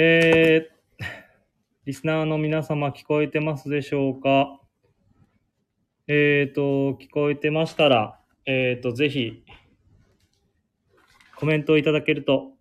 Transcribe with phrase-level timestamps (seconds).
[0.00, 1.04] えー、
[1.84, 4.60] リスナーの皆様聞こえてますでしょうか？
[6.06, 9.42] えーと、聞こえてましたら、えーと、ぜひ、
[11.34, 12.52] コメントをいただけると、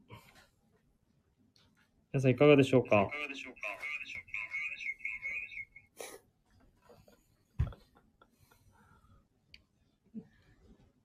[2.11, 3.07] 皆さんいかがでしょうか？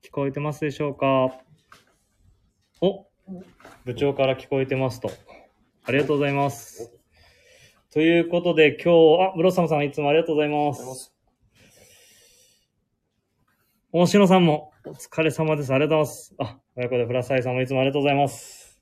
[0.03, 1.39] 聞こえてますでしょうか？
[2.81, 3.07] お
[3.85, 5.11] 部長から聞こえてますと。
[5.85, 6.93] ありがとうございます。
[7.93, 11.13] ということで、今日、あ、ブロッサムさんいつもありがとうございます。
[13.91, 15.73] 大篠さんもお疲れ様です。
[15.75, 16.35] ありがとうございます。
[16.39, 18.81] あ、親子でフラサイさんもいつもありがとうございます。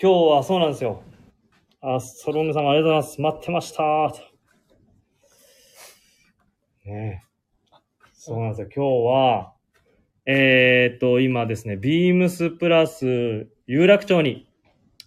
[0.00, 1.02] 今日はそうなんですよ。
[1.80, 3.20] あ、ソロンヌさんもありがとうございます。
[3.20, 3.82] 待ってました
[6.84, 7.24] ね。
[8.12, 8.68] そうなんですよ。
[8.76, 9.54] 今日は、
[10.26, 14.51] えーっと、今ですね、ビームスプラス有楽町に、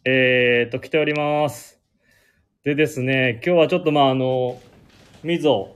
[0.07, 1.79] えーっと、来ております。
[2.63, 4.61] でですね、今日はちょっとまあ、あの、
[5.23, 5.75] みぞ、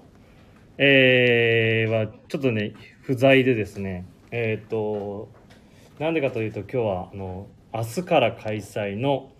[0.77, 5.30] えー、は、ちょっとね、不在でですね、えーっと、
[5.97, 9.31] なんでかというと今日は、あの、明日から開催の、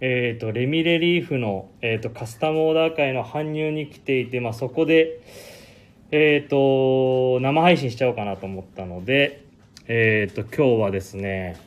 [0.00, 5.20] えーっと、レミレリーフの、えーっと、カスタムオーダー会の搬入に来ていて、まあ、そこで、
[6.12, 9.44] えっ、と、生配信しちゃおうかなと思ったので、
[9.86, 11.58] えっ、と、今日はですね、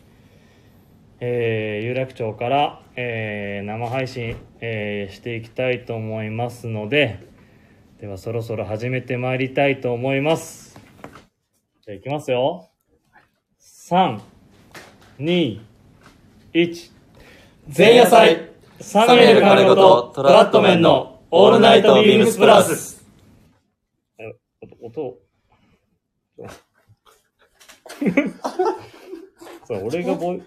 [1.19, 7.19] えー有楽町から、えー生配信、えーしていきたいと思いますので、
[7.99, 10.79] ではそろそろ始めてまいりたいと思います。
[11.85, 12.69] じゃあいきますよ。
[13.59, 14.19] 3、
[15.19, 15.59] 2、
[16.53, 16.91] 1。
[17.77, 23.05] 前夜祭ササミュエル金子とトラットメンのオールナイトビームスプラス。
[24.81, 25.19] 音を。
[29.65, 30.43] そう、俺がボイ、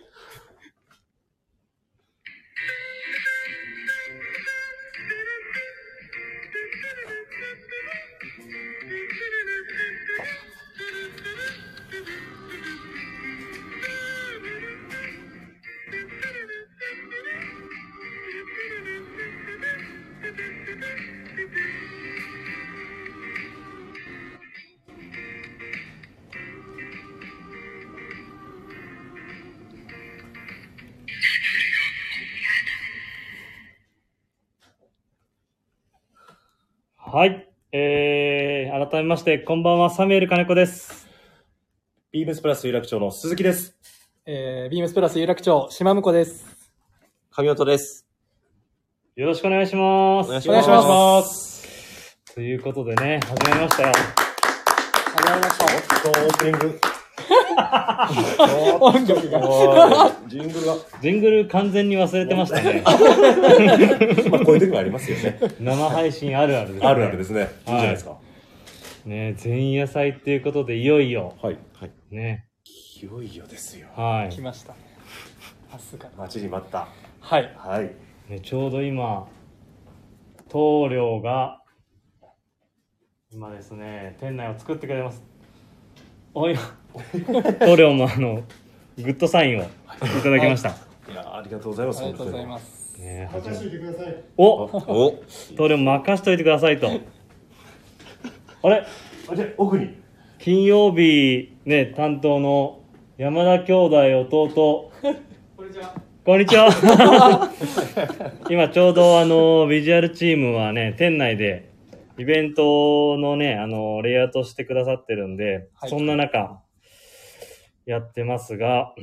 [37.17, 37.49] はい。
[37.73, 41.09] えー、改めまして、こんばんは、サミュエル金子です。
[42.13, 43.75] ビームスプラス有楽町の鈴木です。
[44.27, 46.45] えー、ビームスプラス有楽町、島婿です。
[47.31, 48.07] 神音です。
[49.15, 50.27] よろしくお願いします。
[50.27, 52.19] お願いしお願いします。
[52.35, 53.93] ということでね、始めましたよ。
[53.95, 56.11] 始まりました。
[56.11, 56.86] オープニング。
[58.81, 59.41] 音楽が。
[59.43, 60.75] おいジングルが。
[61.01, 62.83] ジングル完全に忘れてましたね。
[64.31, 65.39] まあ、こういう時もありますよね。
[65.61, 66.87] 生配信あるあるです、ね。
[66.89, 67.41] あるあるですね。
[67.41, 68.19] いいじゃないですか。
[69.05, 71.59] ね、前夜祭っていうことで、いよいよ、はい。
[71.75, 71.93] はい。
[72.11, 72.49] ね、
[73.01, 73.89] いよいよですよ。
[73.95, 74.35] はい。
[74.35, 74.79] 来ましたね。
[75.73, 76.25] 明日から。
[76.25, 76.89] 待ちに待った。
[77.21, 77.55] はい。
[77.57, 77.91] はい。
[78.29, 79.29] ね、ちょうど今、
[80.49, 81.61] 棟梁が、
[83.33, 85.23] 今ですね、店内を作ってくれます。
[86.35, 86.57] おい、
[87.61, 88.43] 棟梁もあの、
[88.99, 89.67] グッドサインをい
[90.23, 90.71] ただきました。
[90.71, 92.03] いや、ありがとうございます。
[92.03, 92.99] ありがとうございます。
[92.99, 93.57] ね、初め
[93.93, 94.25] て。
[94.37, 95.23] おお、
[95.57, 96.89] 棟梁任しといてくださいと。
[98.63, 98.85] あれ？
[99.29, 99.91] あ、じゃあ奥に。
[100.39, 102.81] 金曜日ね、担当の
[103.19, 104.91] 山田兄弟弟、
[105.57, 105.95] こんにちは。
[106.25, 107.51] こんにちは。
[108.51, 111.71] 今ちょうどあの、ビジュアルチームはね、店内で
[112.19, 116.61] イベントのね、あの、レイアウトしてくださってるんで、はいそんな中、
[117.87, 118.95] やってますが、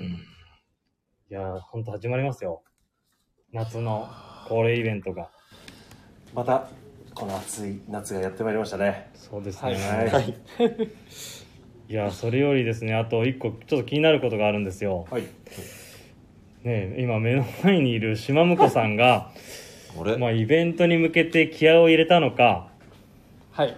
[1.31, 2.63] いやー、ほんと始まりますよ。
[3.53, 4.09] 夏の
[4.49, 5.31] 恒例イベントが。
[6.33, 6.67] また、
[7.15, 9.09] この暑い夏がやってまいりましたね。
[9.15, 9.71] そうですね。
[9.73, 10.35] はいはい。
[11.87, 15.07] いや、それよりですね、あと一個ちょっと気になることがあるんですよ。
[15.09, 15.23] はい。
[16.63, 19.31] ね、今目の前にいる島婿さんが、
[19.97, 20.17] あれ？
[20.17, 22.69] まあ、イベントに向けて気合を入れたのか、
[23.51, 23.77] はい。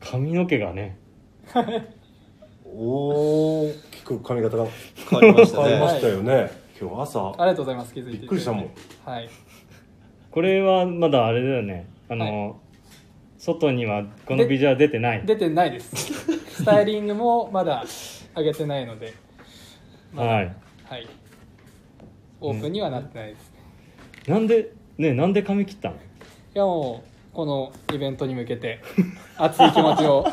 [0.00, 0.98] 髪の毛がね、
[2.64, 4.66] 大きく髪型が
[5.10, 5.64] 変わりましたね。
[5.64, 6.50] 変わりましたよね。
[6.80, 7.94] 今日朝、ありがとうございます。
[7.94, 8.70] 気づいていびっくりしたもん。
[9.04, 9.30] はい。
[10.30, 11.88] これはまだあれだよね。
[12.08, 12.60] あの、
[13.38, 15.22] 外にはこのビジュアル出てない。
[15.24, 15.94] 出てないです。
[15.96, 17.84] スタイリングもまだ
[18.36, 19.14] 上げてないので。
[20.12, 20.56] まだはい。
[20.84, 21.08] はい。
[22.40, 23.60] オープンにはなってないですね。
[24.26, 25.96] なんで、ね、なんで髪切ったの？
[25.96, 25.98] い
[26.54, 28.80] やもう、このイベントに向けて、
[29.36, 30.26] 熱い気持ちを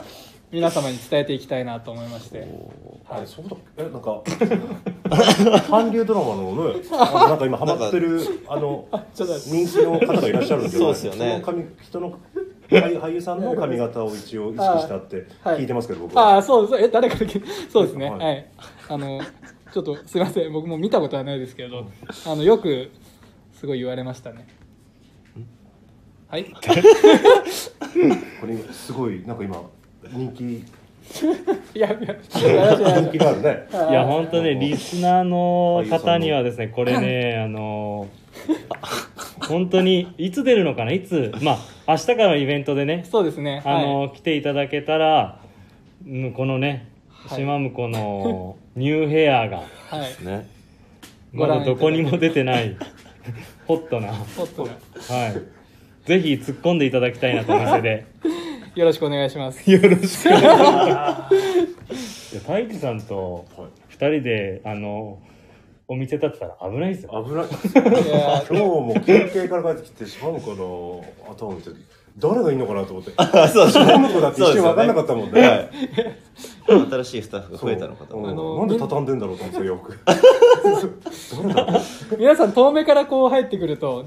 [0.52, 2.48] 皆様に伝えていきたいなと思いまして。
[3.14, 4.22] あれそうだえなんか
[5.70, 11.42] 韓流ドラマのねなんか今ハマってるあの人気の方がいらっしゃるんですけどそうですよね。
[11.44, 12.20] その髪人の
[12.70, 15.60] 俳俳優さんの髪型を一応意識したってはい。
[15.60, 16.36] 聞いてますけど僕は。
[16.36, 18.10] ああそうそうえ誰から聞いそうですね。
[18.10, 18.38] ははい。
[18.40, 18.44] い、
[18.88, 19.20] あの
[19.74, 20.54] ちょっとすいません。
[20.54, 21.86] 僕も見たことはないですけど
[22.26, 22.92] あのよく
[23.52, 24.48] すごい言われましたね。
[26.30, 26.46] はい。
[28.40, 29.62] これすごいなんか今
[30.14, 30.64] 人気
[31.74, 38.08] いやいやいやいやい人気があるねいや、本当ね、リスナーの方にはですね、これね、あの、
[39.48, 41.58] 本当に、いつ出るのかな、いつ、まあ、
[41.90, 43.62] 明日からのイベントでね、そうですね。
[43.66, 44.12] あの、はい。
[44.12, 45.40] 来ていただけたら、
[46.08, 47.38] うんこのね、はい。
[47.38, 49.66] 島婿のニューヘアが、は
[50.22, 50.26] い。
[50.26, 50.48] ね。
[51.34, 52.78] まだどこにも出てない、
[53.68, 54.78] ホットな、はポットがい。
[56.06, 58.06] ぜひ突っ込んでいただきたいなと、お店で。
[58.76, 59.70] よろしくお願いします。
[59.70, 62.36] よろしくお願いします。
[62.36, 63.68] いや太一さんとはい。
[63.90, 65.20] 二人で、あの、
[65.90, 67.26] お店立ってたら危ないですよ。
[67.26, 67.46] 危ない。
[68.06, 71.70] いや今日も休憩から帰ってきて島向の頭を見て
[72.18, 73.12] 誰がいいのかなと思って。
[73.16, 73.86] あ そうですね。
[73.86, 75.42] 島向だって一瞬分かんなかったもんね。
[75.42, 75.70] はい。
[76.92, 78.16] 新しいスタッフが増えたのかと。
[78.16, 78.30] 思う。
[78.30, 81.82] あのうんなんで畳んでんだろうと思ってよく 誰だろう。
[82.18, 84.06] 皆さん遠目からこう入ってくると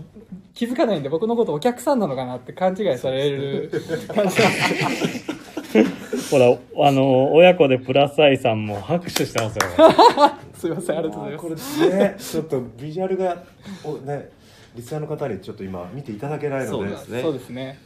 [0.55, 3.71] 気づかないんで僕のことお客さんなのかなって勘違いされる
[4.15, 4.59] 感じなんで
[6.19, 6.31] す。
[6.31, 9.63] ほら、あの、親子でプラスアイさんも拍手してますよ。
[10.57, 11.81] すいませんありがとうございこます。
[11.81, 13.43] れねちょっとビジュアルが
[13.83, 14.31] おね
[14.77, 16.71] リスナーの方にちょっと今見ていただけないので。
[16.71, 17.23] そうですね。
[17.23, 17.79] そうですね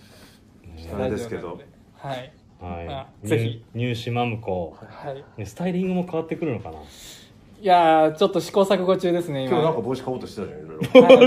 [0.94, 1.58] あれですけど。
[1.96, 2.32] はい。
[2.60, 3.26] はい。
[3.26, 3.64] ぜひ。
[3.74, 4.76] ニューシマムコ。
[4.80, 5.24] はい。
[5.36, 6.78] ね、スタイリングも変わってくるのかな？
[7.60, 9.50] いやーちょっと試行錯誤中ですね今。
[9.50, 10.82] 今日なんか帽子買おうとしてたじゃんいろいろ。
[11.02, 11.26] なんで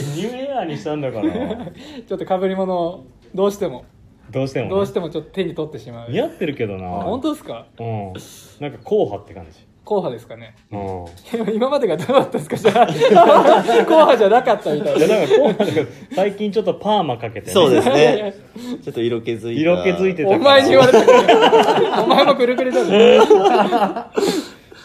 [0.00, 1.26] ニューヘアにしたんだかな。
[2.06, 3.04] ちょっと被り物を
[3.34, 3.84] どうしても。
[4.30, 4.70] どうしても、ね。
[4.70, 6.10] どうしてもちょっと手に取ってしまう。
[6.10, 6.88] 似合ってるけどな。
[6.88, 7.66] 本当ですか？
[7.80, 8.12] うん。
[8.60, 9.66] なんか硬派って感じ。
[9.86, 10.54] 硬派ですかね。
[10.72, 11.06] うん。
[11.54, 12.56] 今までがどうだったんですか？
[12.56, 12.86] じゃあ
[13.64, 17.52] 硬派じゃなかったみたいいや、ななんか硬派最近ちょっとパーマかけて、ね。
[17.52, 18.34] そうですね。
[18.82, 19.60] ちょっと色気づいた。
[19.62, 20.40] 色気づいてたから。
[20.40, 23.20] お前に言われたお前もくるくるだね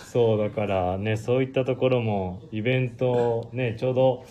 [0.06, 4.26] そうだからねそういったところもイベントねちょうど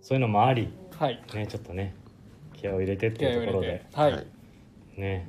[0.00, 1.20] そういうのもありはい。
[1.34, 1.94] ねちょっとね
[2.54, 3.66] 気合を入れてっていうところで。
[3.68, 4.26] てはい、はい。
[4.96, 5.28] ね。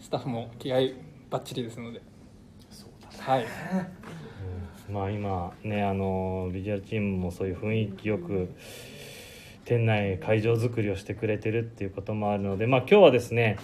[0.00, 0.78] スタッフも気合
[1.30, 2.00] バッチリですので
[3.28, 3.46] はい。
[4.90, 8.54] まあ今ねあのビジュアルチームもそういう雰囲気よく
[9.66, 13.58] 店内会場作りをしてくれてるっていうこともあるのでまあ今日はですね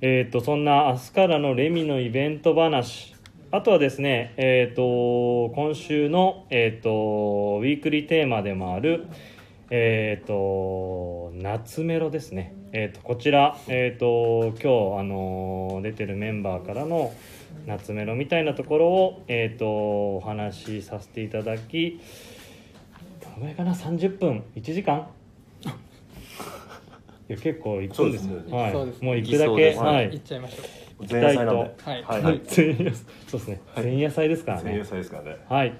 [0.00, 3.14] えっ、とそんな明日からのレミのイベント話
[3.50, 9.08] あとはですねえっ、と今週のえっ、とウィークリーテーマでもある
[9.68, 12.54] えっ、と夏メロですね。
[12.72, 17.12] えっ、とこちらえっ、と今日あの出てるメンバーからの
[17.66, 22.00] 夏メロみたいなところを、えー、とお話しさせていただき
[23.22, 25.08] どのぐらいかな？30分1時間
[27.28, 28.32] いや結構行くんですよ。
[28.32, 28.62] そうですね。
[28.62, 31.74] はい、そうですもう行くだけはい、行っちゃいましょう前夜祭なんで。
[31.84, 32.02] はい。
[32.02, 33.60] はい、そうですね。
[33.76, 34.64] 前夜祭ですからね。
[34.64, 35.36] 前夜祭ですからね。
[35.48, 35.74] はい。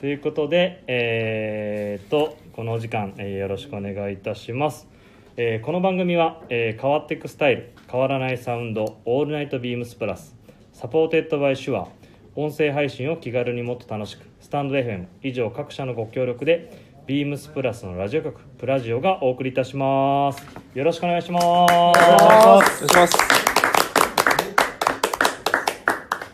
[0.00, 4.88] ということで、えー、と、このお時間、えーよろしくお願いいたします。
[5.36, 10.36] えーこの番組は、えー変わっていくスタイル、変わらないサウンド、オールナイトビームスプラス、
[10.80, 11.88] Supported by Shure、
[12.36, 16.70] 音声配信を気軽にもっと楽しく、スタンド FM、以上各社のご協力で、
[17.04, 20.46] ビームスプラスのラジオ局、プラジオがお送りいたします。
[20.74, 21.44] よろしくお願いします。
[21.44, 23.16] お願いします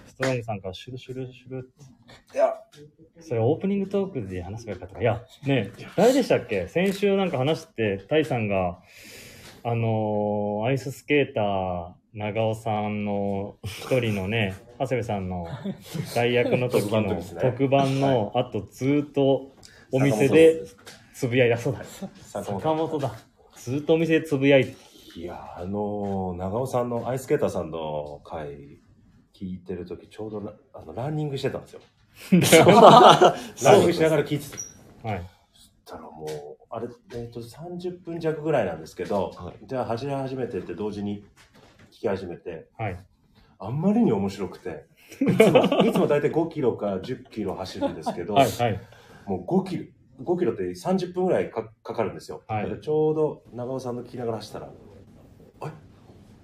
[0.08, 2.36] ストロングさんからシュルシュルシュルって。
[2.36, 2.52] いや、
[3.20, 5.00] それオープニングトークで話せばよかったか。
[5.00, 6.68] いや、ねえ誰でしたっけ？
[6.68, 8.78] 先週なんか話して、タイさんが、
[9.62, 15.48] あのーアイススケーター、長尾さんの一人のね、 長谷部さんの
[16.14, 19.52] 代役の時の特番の、あとずっと
[19.90, 20.62] お店で
[21.12, 21.58] つぶやいた。
[21.58, 21.84] そうだ。
[22.44, 23.12] 坂本だ。
[23.56, 24.94] ずっとお店でつぶやいて。
[25.16, 28.80] いやあの長尾さんのアイスケーターさんの回
[29.32, 31.80] 聞いてる時ちょうどラあのランニングしてたんですよ
[33.62, 34.46] ランニングしながら聞いて
[35.02, 35.30] たはい。
[35.52, 41.53] そしたらもうあれ、えっと30分弱ぐらいなんですけど、はじゃあ走り始めてって同時に聞
[42.00, 43.06] き始めてはい。
[43.58, 44.86] あんまりに面白くて
[45.20, 48.50] いつも いつも大体5キロか10キロ走るんですけど、はい。
[48.50, 48.80] はい。
[49.26, 49.84] もう5キロ
[50.22, 54.70] 5キロって30分ぐらいかかかるんですよ、はいでちょうど長尾さんの聞きながら走ったら
[55.66, 55.72] 「え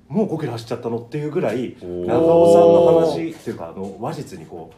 [0.09, 4.71] もう5キロ走っちゃったの?」っていうぐらいー長尾さんの話っていうかあの話術にこ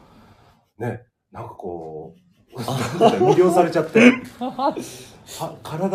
[0.79, 2.21] うねなんかこう
[2.57, 4.01] 魅了されちゃって。
[4.01, 5.89] は体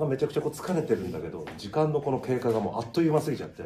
[0.00, 3.62] がめちゃくちゃこう疲れてるんだけど時間のこの経過がもうあっという間すぎちゃって。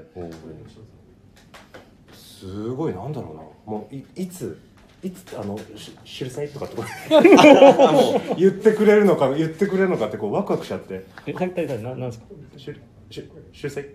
[2.13, 3.43] すすごいなんだろうな。
[3.73, 4.59] もういいつ
[5.03, 6.77] いつあのし知るさいとかって
[8.37, 11.07] 言ってくれるのか言ってくれるのかってこうワクワクしちゃって。
[11.27, 12.27] え、たたたななんですか？
[12.59, 12.77] しゅ
[13.09, 13.95] しゅしゅうせ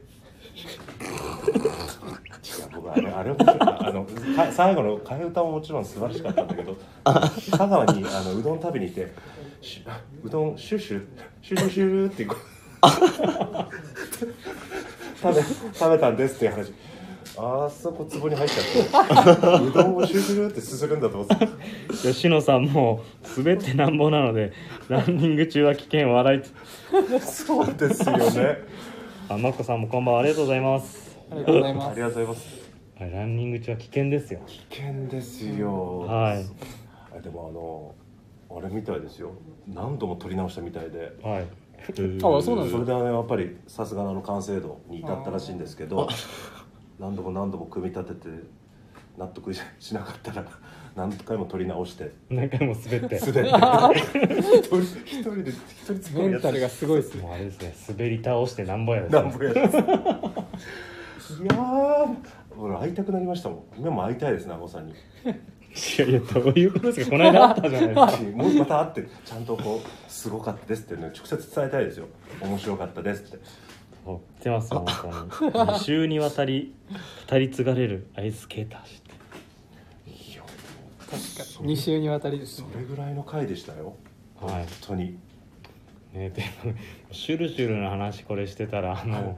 [2.09, 3.37] い違う僕あれあれは
[3.87, 9.13] あのか最後の替え歌ももちろん素晴らしかったんだけど香川にあのうどん食べに行って
[9.61, 9.83] し
[10.23, 11.05] うどんシュッシュ
[11.41, 12.55] シュルシュルってこう。
[15.21, 15.41] 食べ
[15.73, 16.73] 食べたんですっていう話。
[17.37, 19.05] あそこ壺に入っちゃっ
[19.59, 21.47] てうどんをシュルシュルってすするんだと思って。
[22.03, 23.03] 吉野さんも
[23.35, 24.53] 滑ってなんぼなので、
[24.87, 26.41] ランニング中は危険笑い。
[27.19, 28.59] そうですよね。
[29.27, 30.21] あ、まこさんもこんばんは。
[30.21, 31.04] ありがとうございます。
[31.31, 31.95] ありがとうございあます。
[31.95, 32.65] りがとうございます。
[32.99, 34.39] はいランニング中は危険ですよ。
[34.47, 35.99] 危険ですよ。
[35.99, 36.45] はい。
[37.17, 37.93] あでも
[38.49, 39.31] あのあれみたいですよ。
[39.67, 41.11] 何度も撮り直したみたいで。
[41.21, 41.43] はい。
[41.43, 46.07] あそうなんですそれであのやっぱりさすがのあの完成度に至ったらしいんですけど
[46.99, 48.29] 何度も何度も組み立てて
[49.17, 50.45] 納得ししなかったら
[50.95, 52.11] 何回も撮り直して。
[52.29, 53.19] 何回も滑って。
[53.19, 53.55] すでに一
[55.21, 57.21] 人で一人メンタルがすごいですね。
[57.23, 59.21] もうあれですね、滑り倒してなんぼやですね。
[59.21, 59.73] なんぼやつ
[61.33, 62.15] いやー
[62.57, 63.63] 俺会いたくなりましたもん。
[63.79, 64.93] 今も会いたいです長尾さんに。
[64.93, 64.95] い
[65.99, 67.17] やいや、どういうことですか？
[67.17, 68.23] この間あったじゃないですか。
[68.37, 72.07] もうまた会ってちゃんとこうすごかったですっていうのを直接伝えたいですよ。
[72.41, 73.43] 面白かったですって。
[74.05, 75.51] 言ってますよ、本当に。
[75.53, 76.75] 2週にわたり
[77.29, 79.11] 語り継がれるアイススケーターして。
[80.31, 80.43] いや
[80.99, 81.75] 確かに。
[81.75, 83.95] 2週にわたりですそねれぐらいの回でしたよ。
[84.39, 84.53] はい。
[84.53, 85.17] 本当に
[86.15, 86.73] ね、でも
[87.11, 89.37] シュルシュルの話これしてたらあの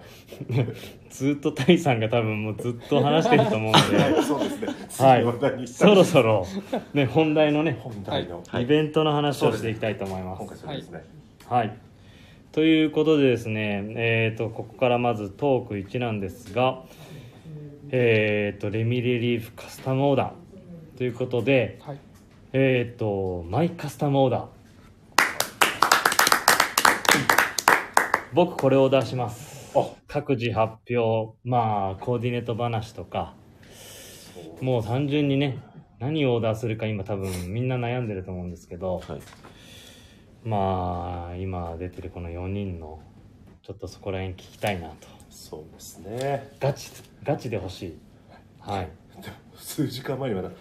[1.10, 4.22] ずっとタイさんが多分もうずっと話してると思うので。
[4.22, 4.68] そうですね。
[5.00, 5.68] はい。
[5.68, 6.46] そろそろ、
[6.94, 8.64] ね、本題のね本題の、はい。
[8.64, 10.40] イベントの話をしていきたいと思います。
[10.40, 11.04] 今回それですね、
[11.48, 11.74] はい。
[12.52, 16.84] ということでですね、えー、とここからまずトーク1なんですが、
[17.90, 21.98] えー、とレミレリーフカスタムオーダーということで、はい。
[22.54, 24.57] えー、とマイカスタムオーダー
[28.34, 29.72] 僕これを出します。
[29.76, 29.88] あ。
[30.08, 33.34] 各自発表まあコーディネート話とか。
[34.62, 35.60] もう単純にね
[36.00, 39.20] 何をオーダーするか今多分みんな悩んでると思うんですけど、はい。
[40.44, 43.00] まあ今出てるこの4人の
[43.64, 45.08] ちょっとそこら辺聞きたいなと。
[45.30, 46.52] そうですね。
[46.60, 46.92] ガチ
[47.24, 47.98] ガチで欲しい。
[48.60, 48.90] はい。
[49.56, 50.52] 数時間前にまだ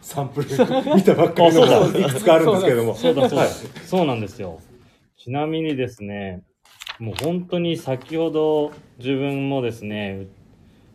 [0.00, 0.48] サンプル
[0.94, 2.94] 見たばっかりのいくつかあるんですけれども。
[2.94, 3.50] そうだそうだ、はい。
[3.84, 4.60] そうなんですよ。
[5.16, 6.42] ちなみにですね
[6.98, 10.26] もう本当に先ほど自分もですね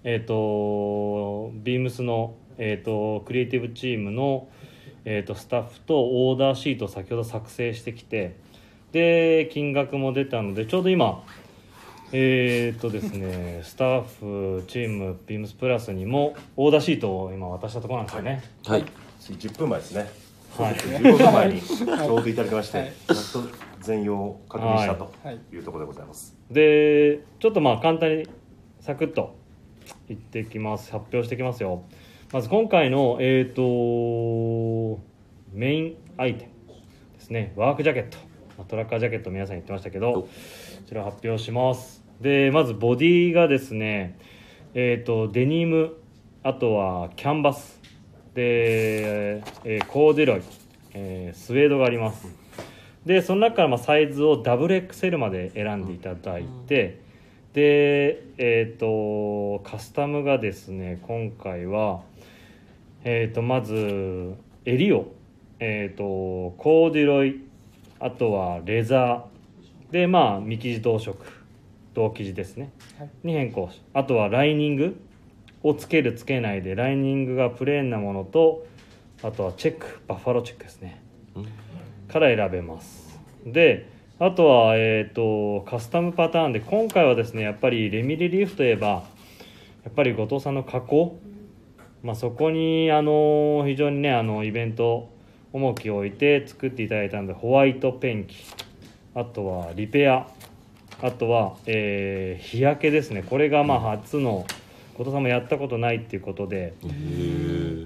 [0.03, 4.49] えっ、とビームスの、えー、とクリエイティブチームの、
[5.05, 8.35] えー、とスタッフとオーダーシートを先ほど作成してきて
[8.91, 11.23] で金額も出たのでちょうど今
[12.11, 18.85] えっ、とですねスタッフチームビームスプラスにもオーダーシートを今渡したところなんですよね、はい。
[19.19, 20.22] 10分前ですね。
[20.57, 20.73] はい。
[20.75, 22.87] 15分前にちょうどいただきまして、はい。
[22.87, 23.43] やっと
[23.81, 25.39] 全容を確認したとはい。
[25.51, 28.27] いうところでございます、でちょっとまあ簡単に
[28.79, 29.35] サクッと
[30.07, 30.91] 言っていきます。
[30.91, 31.83] 発表していきますよ。
[32.31, 33.61] まず今回のえっ、と
[35.51, 36.73] メインアイテム
[37.13, 37.53] ですね。
[37.55, 38.17] ワークジャケット。
[38.57, 40.29] まあトラッカージャケット皆さん言ってましたけどおこ
[40.87, 42.03] ちらを発表します。
[42.21, 44.17] でまずボディがですね
[44.73, 45.95] えっ、とデニム
[46.43, 47.82] あとはキャンバス
[48.33, 50.41] で、えーコーデュロイ、
[50.93, 52.27] えースウェードがあります。
[53.05, 56.99] でその中からまあサイズを WXL まで選んでいただいて、
[57.53, 62.01] でえっ、とカスタムがですね今回は
[63.03, 64.35] えっ、とまず
[64.65, 65.11] 襟を
[65.59, 66.03] えっ、と
[66.57, 67.43] コーデュロイ
[67.99, 71.25] あとはレザーでまあ未生地同色
[71.93, 73.09] 同生地ですね、はい。
[73.23, 74.99] に変更しあとはライニング
[75.63, 78.67] をつけるつけないでライニングがプレーンなものと
[79.23, 81.01] あとはチェックバッファローチェックですね。
[82.09, 83.19] から選べます。
[83.45, 83.89] で
[84.19, 89.03] あとは、えー、とカスタムパターンで今回はですねやっぱりレミレリーフといえば
[89.83, 91.17] やっぱり後藤さんの加工、
[92.03, 95.09] まあ、そこにあの非常にねあのイベント
[95.51, 98.35] 重きを置いて作っていただいたのでホワイトペンキ。
[99.15, 100.27] あとはリペア。
[101.01, 103.23] あとは、えー日焼けですね。
[103.23, 104.45] これがまあ初の
[104.97, 106.73] 後藤さんもやったことないっていうことで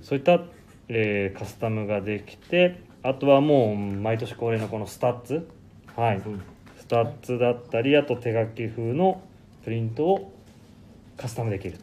[0.04, 0.42] そういった、
[0.90, 5.48] えーカスタムができてあとはもう毎年恒例のこのスタッズ。
[5.96, 6.22] はい、
[6.78, 9.22] スタッズだったりあと手書き風の
[9.64, 10.32] プリントを
[11.18, 11.80] カスタムできる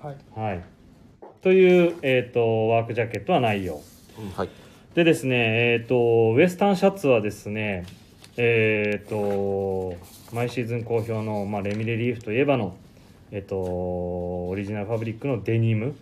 [0.00, 0.16] はい。
[0.34, 0.40] と。
[0.40, 0.64] はい、
[1.42, 3.82] という、えー、とワークジャケットは内容
[4.34, 4.48] はい。
[4.94, 7.84] でですね、えー、とウエスタンシャツはですね
[8.36, 9.96] えー、と
[10.32, 12.76] 毎シーズン好評の、まあ、レミレリーフといえばの、
[13.34, 15.96] えっとオリジナルファブリックのデニム。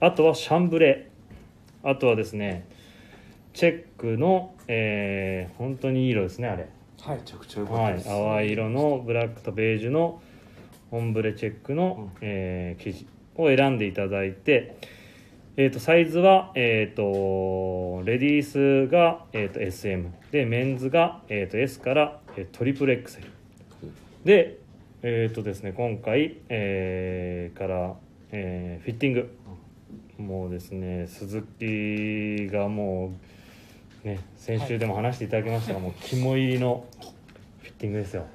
[0.00, 1.08] あとはシャンブレ
[1.84, 2.66] あとはですね
[3.52, 6.68] チェックの、えー本当にいい色ですねあれ。
[7.00, 10.20] はいめちゃくちゃ良かったはいです、淡い色のブラックとベージュの
[10.90, 14.76] オンブレチェックの、えー生地を選んでいただいて、
[15.56, 23.30] えー、とサイズは、えー、とレディースが、えー、と SM でメンズが、えー、と S から、えートリプル XL
[24.24, 24.59] で
[25.02, 27.94] えっ、とですね今回、えーから、
[28.32, 29.36] えーフィッティング。
[30.18, 33.12] もうですね鈴木がも
[34.04, 36.84] うね先週でも話していただきましたが、もう肝入りの
[37.62, 38.26] フィッティングですよ。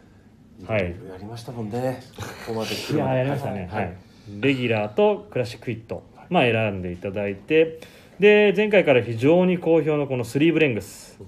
[0.65, 0.81] はい。
[0.81, 2.01] やりましたもんね。
[2.17, 3.69] ここまで来いややりましたね。
[3.71, 3.93] はい、
[4.39, 7.79] レギュラーとクラシックフィット、まあ、選んでいただいて。
[8.19, 11.19] で前回から非常に好評のこのスリーブレングス。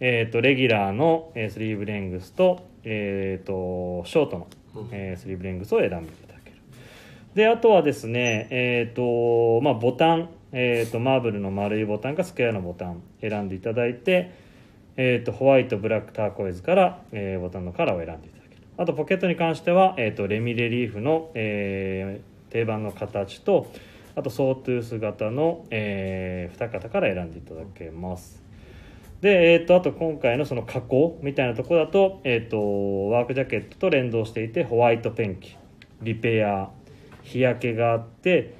[0.00, 4.48] えっ、とレギュラーの、えースリーブレングスと,、えー、とショートの、
[4.92, 6.56] えースリーブレングスを選んでいただける。
[7.34, 14.32] であとはですねえっ、とまあボタンえー、とマーブルの丸いボタンかスクエアのボタン選んでいただいて
[14.96, 18.62] えー、とホワイトブラックターコイズから、えーボタンのカラーを選んでいただける。
[18.76, 23.70] あとポケットに関しては、えー、とレミレリーフの、えー定番の形と
[24.16, 28.47] あとソートゥース型の、え2型から選んでいただけます。
[29.20, 35.56] で、えー、とあと今回のその加工みたいなところだと,、えー、とワークジャケットと連動していてホワイトペンキ
[36.02, 36.70] リペア
[37.22, 38.54] 日焼けがあって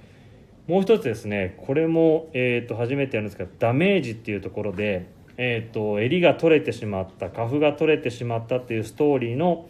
[0.66, 9.68] もう一つですねこれも、えー、と初めてやるんですけどダメージっていうところで、えー、と襟が取れてしまったカフが取れてしまったっていうストーリーの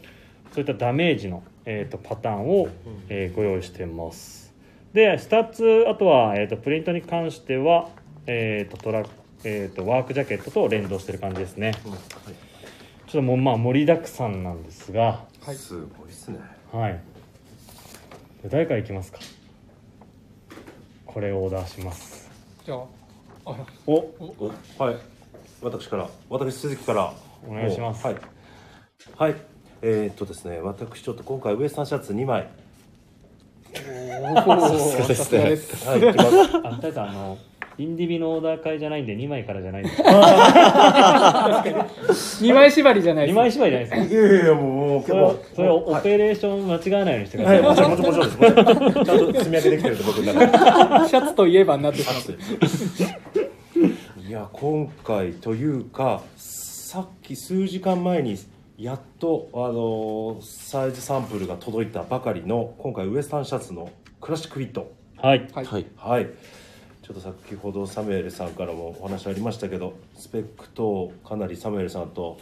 [0.53, 2.69] そういったダメージの、えー、とパターンを、
[3.11, 4.55] えーご用意してます。
[4.95, 7.91] でスタッズあとは、えー、とプリントに関しては、
[8.27, 9.05] えー、とトラ
[9.45, 11.73] えー、とワークジャケットと連動してる感じですね。
[11.85, 12.01] うんはい。
[13.07, 15.25] ちょっともうまあ盛りだくさんなんですが。
[15.41, 15.55] はい。
[15.55, 16.39] すごいっすね。
[16.73, 17.01] はい。
[18.49, 19.19] 誰からいきますか？
[21.07, 22.31] これをオーダーします。
[22.65, 22.79] じゃあ
[23.47, 23.93] あお。
[23.95, 24.97] おはい。
[25.63, 26.09] 私から。
[26.29, 27.13] 私鈴木から。
[27.47, 28.07] お願いします。
[28.07, 28.17] はい。
[29.17, 29.37] はい。
[29.81, 30.61] えー、っとですね。
[30.61, 32.49] 私ちょっと今回ウエスタンシャツ2枚。
[33.71, 33.75] お
[35.07, 36.67] さすがですはいいきます。
[36.67, 37.39] あんたさんあの
[37.81, 39.99] インディビのオーダー会じゃないんで2枚からじゃないんです。
[42.43, 44.11] 二枚縛りじゃない2枚縛りじゃないです。
[44.11, 48.63] かいやいやいやもうそれをそれをオペレーション間違わないようにしてください、はい、もちろんもちろんもちろんですもちろ
[49.03, 49.05] ん。
[49.05, 50.47] ちゃんと積み上げできてるんで僕の中
[51.03, 52.33] でシャツといえばになってしまって
[54.29, 58.37] いや今回というかさっき数時間前に
[58.77, 63.89] やっとあのサイズサンプルが届いたばかりの今回ウエスタンシャツの
[64.21, 64.91] クラシックフィット。
[65.17, 65.47] はい。
[65.53, 65.65] はい。
[65.65, 65.87] はい。
[65.97, 66.27] はい
[67.09, 72.39] ちょっと先ほどサムエルさんからもお話ありましたけどスペックとかなりサムエルさんと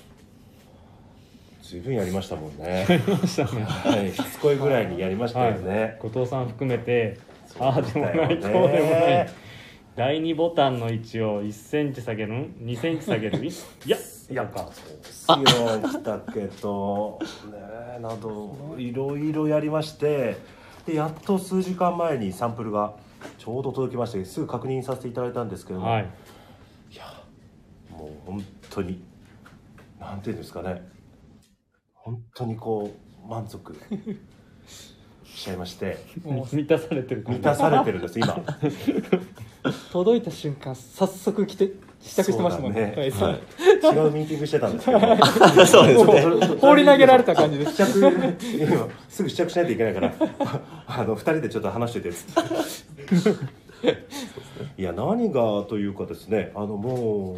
[1.63, 2.85] 随分やりましたもんね。
[2.85, 7.17] はいしつこいぐらいにやりましたよね、後藤さん含めて
[7.61, 8.71] ああでもないこうでもない。
[8.73, 9.33] ね
[9.95, 13.39] 第2ボタンの位置を1センチ下げるん？2センチ下げる？
[13.47, 13.51] い
[13.87, 13.97] や。
[14.29, 17.21] いやかそうですよ来たけど
[17.53, 20.37] ねなどいろいろやりまして
[20.87, 22.95] でやっと数時間前にサンプルが
[23.39, 26.09] ちょうど届きましてすぐ確認させていただいたんですけども、はい。
[26.93, 27.05] いや
[27.91, 29.03] もう本当に
[29.99, 30.83] なんていうんですかね。
[31.95, 32.95] 本当にこ
[33.25, 33.75] う満足
[35.25, 37.41] しちゃいましてもう満たされてる感じ。
[37.41, 38.41] 満たされてるんです今。
[39.91, 41.73] 届いた瞬間早速着て
[42.07, 42.95] 試着してましたもんね。
[42.97, 43.09] はい。
[43.09, 45.01] 違うミーティングしてたんですけど。
[45.67, 46.57] そうですね。
[46.61, 47.85] 放り投げられた感じです。
[47.85, 50.15] 試着今すぐ試着しないといけないから。
[50.87, 52.17] あの2人でちょっと話してて。
[54.79, 56.53] いや何がというかですね。
[56.55, 57.37] あのも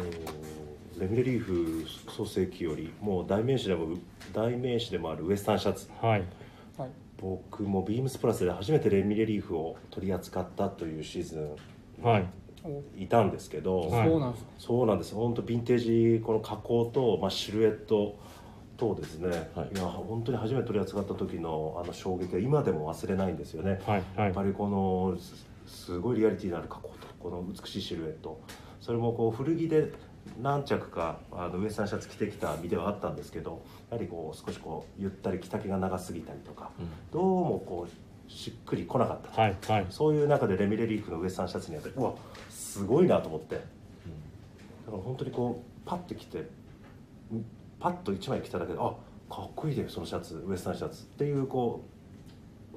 [0.97, 3.97] うレミレリーフ創世記よりもう代名詞でも
[4.33, 5.89] 代名詞でもあるウエスタンシャツ。
[5.99, 6.23] はい。
[6.77, 6.89] はい。
[7.17, 11.55] 僕もビームスプラスで初めてレミレリーフを取り扱ったというシーズ
[12.01, 12.25] はい
[12.97, 15.15] いたんですけど、はいそうなんですねそうなんです。
[15.15, 18.17] 本当ヴィンテージこの加工と、まあ、シルエット
[18.77, 19.69] とですね、はい。
[19.73, 24.25] い、や本当に初めて取り扱った時のあの衝撃は今でも忘れないんですよね、はいはい。
[24.25, 28.39] やっぱりこのすすごいリアリティのある加工とこの美しいシルエット。
[28.81, 29.91] それもこう古着で
[30.41, 36.71] 何着かあのウエスタンシャツ着てきた身ではあったんですけどやはりこう少しこうゆったり着丈が長すぎたりとか
[37.11, 39.85] どうもこうしっくりこなかったとはいはい。
[39.89, 42.13] そういう中でレミレリーフのウエスタンシャツにあってうわ
[42.69, 43.55] すごいなと思って。
[43.55, 43.65] だか
[44.91, 46.45] ら本当にこうパッて着てん
[47.79, 48.93] パッと1枚着ただけであ
[49.29, 51.03] かっこいいねそのシャツウエスタンシャツ。
[51.03, 51.81] っていうこ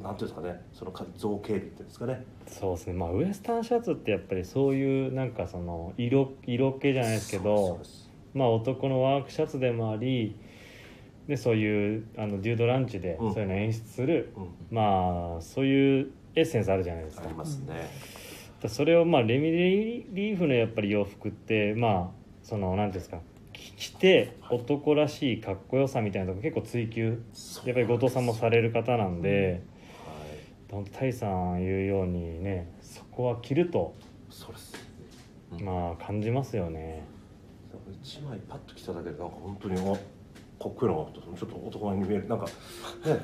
[0.00, 2.24] うなんていうんですかねそのか造形美っていうんですかね。
[2.46, 2.94] そうですね。
[2.94, 7.80] まあウエスタンシャツってやっぱりそういうなんかその色色気じゃないですけど
[8.34, 10.34] まあ男のワークシャツでもあり
[11.28, 13.34] でそういうあのデュードランチでうん。
[13.34, 14.48] そういうのを演出する、うん。
[14.70, 17.24] まあそういうエッセンスあるじゃないですか。
[17.24, 17.88] ありますね、
[18.62, 22.10] だそれをまあレミリーフのやっぱり洋服ってまあ
[22.42, 23.20] その何ていうんですか
[23.52, 27.22] 着着て男らしいかっこよさみたいなとこ結構追求。
[27.64, 29.62] やっぱり後藤さんもされる方なんで、
[30.06, 30.70] はい。
[30.70, 33.94] 本当タイさん言うようにねそこは着ると
[34.30, 34.74] そうです
[35.62, 37.04] まあ感じますよね。
[38.02, 39.96] 一枚パッと着ただけでなんか本当にあ
[40.62, 42.28] かっこいいなとちょっと男前に見える。
[42.28, 42.46] なんか
[43.04, 43.12] ね。
[43.12, 43.20] うんっ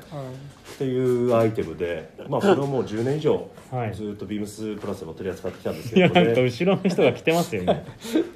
[0.77, 3.93] ていうアイテムでまあ これをもう10年以上はい。
[3.93, 7.85] ずっとビームスプラスでも取り扱ってきたんですいやなんか後ろの人が着てますよね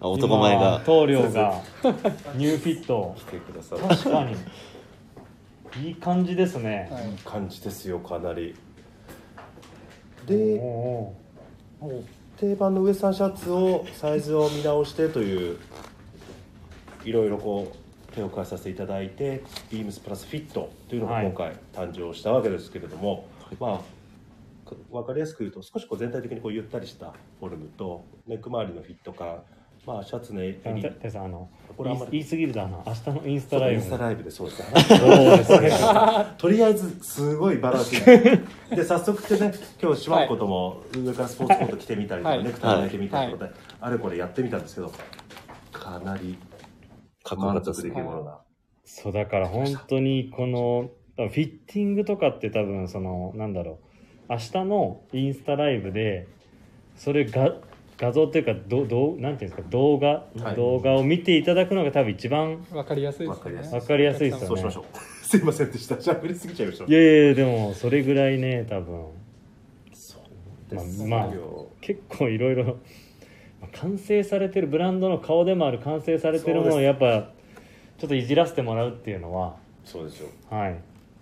[0.00, 1.62] 男前今が棟梁が
[2.34, 4.34] ニューフィット来てくださ確かに。
[5.82, 8.54] いい感じですね、はいいい感じですよかなり。
[10.24, 11.14] おでおも
[11.82, 12.04] う
[12.36, 15.58] 定番のウエスタンシャツをサイズを見直してという
[17.04, 21.26] いろいろこう手を変えさせていただいてビームスプラスフィットというのがはい。
[21.26, 23.28] 今回誕生したわけですけれども、
[23.60, 24.04] まあ
[24.68, 29.38] か分かりやすく言うと少しこう全体的にこうゆったりしたフォルムとネック周りのフィット感、
[29.86, 30.54] まあ、シャツの襟
[31.76, 32.10] これあんまり。
[32.12, 33.80] 言い過ぎるとあの明日のインスタイライブ。
[33.80, 34.62] ンスタライブでそうです
[36.38, 37.84] とりあえずすごいバラン
[38.74, 42.44] で早速ってね今日しまうことも上からスポーツコート着てみたりとか、はい。
[42.44, 44.92] ネクタイ巻いてみたりとかで、あれこれやってみたんですけど
[45.72, 46.38] かなり
[47.22, 48.40] かっこよか満ったですね足できるものが、
[48.84, 53.78] そうだから本当にこのフィッティングとかって多分そのなんだろ
[54.28, 54.32] う。
[54.32, 56.26] 明日のインスタライブで
[56.96, 57.56] それが
[57.98, 60.56] 画像というかどどうなんていうんですか動画、はい。
[60.56, 63.78] 動画を見ていただくのが多分一番わかりやすいですわかりやすいね。
[63.78, 64.46] わかりやすいですよね。
[64.46, 65.26] そうしましょう。
[65.26, 66.00] すいませんでした。
[66.00, 66.84] しゃべりすぎちゃいました。
[66.84, 69.06] いやいやでもそれぐらいね多分。
[69.92, 71.32] そうですまあまあ
[71.80, 72.72] 結構いろいろま
[73.62, 77.30] あ完成されてるブランドの顔でもある完成されてるものをやっぱ
[77.98, 79.56] ちょっといじらせてもらうっていうのは。
[79.84, 80.28] そうですよ。
[80.50, 80.80] はい。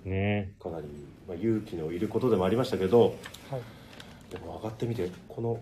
[0.09, 0.53] ね。
[0.61, 0.87] かなり、
[1.29, 3.15] まあ、勇気のいることでもありましたけど
[3.51, 3.61] はい。
[4.31, 5.61] でも上がってみてこの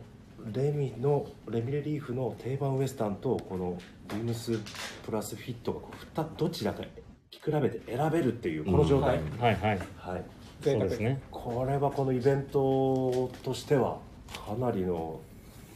[0.52, 4.58] レミのレミレリーフの定番ウエスタンとこのビームス
[5.04, 6.82] プラスフィットがこう二どちらか
[7.30, 9.78] 着比べて選べるっていうこの状態、うんはいはい。
[9.96, 10.24] はい、
[10.62, 11.20] そうですね。
[11.30, 13.98] これはこのイベントとしては
[14.46, 15.20] かなりの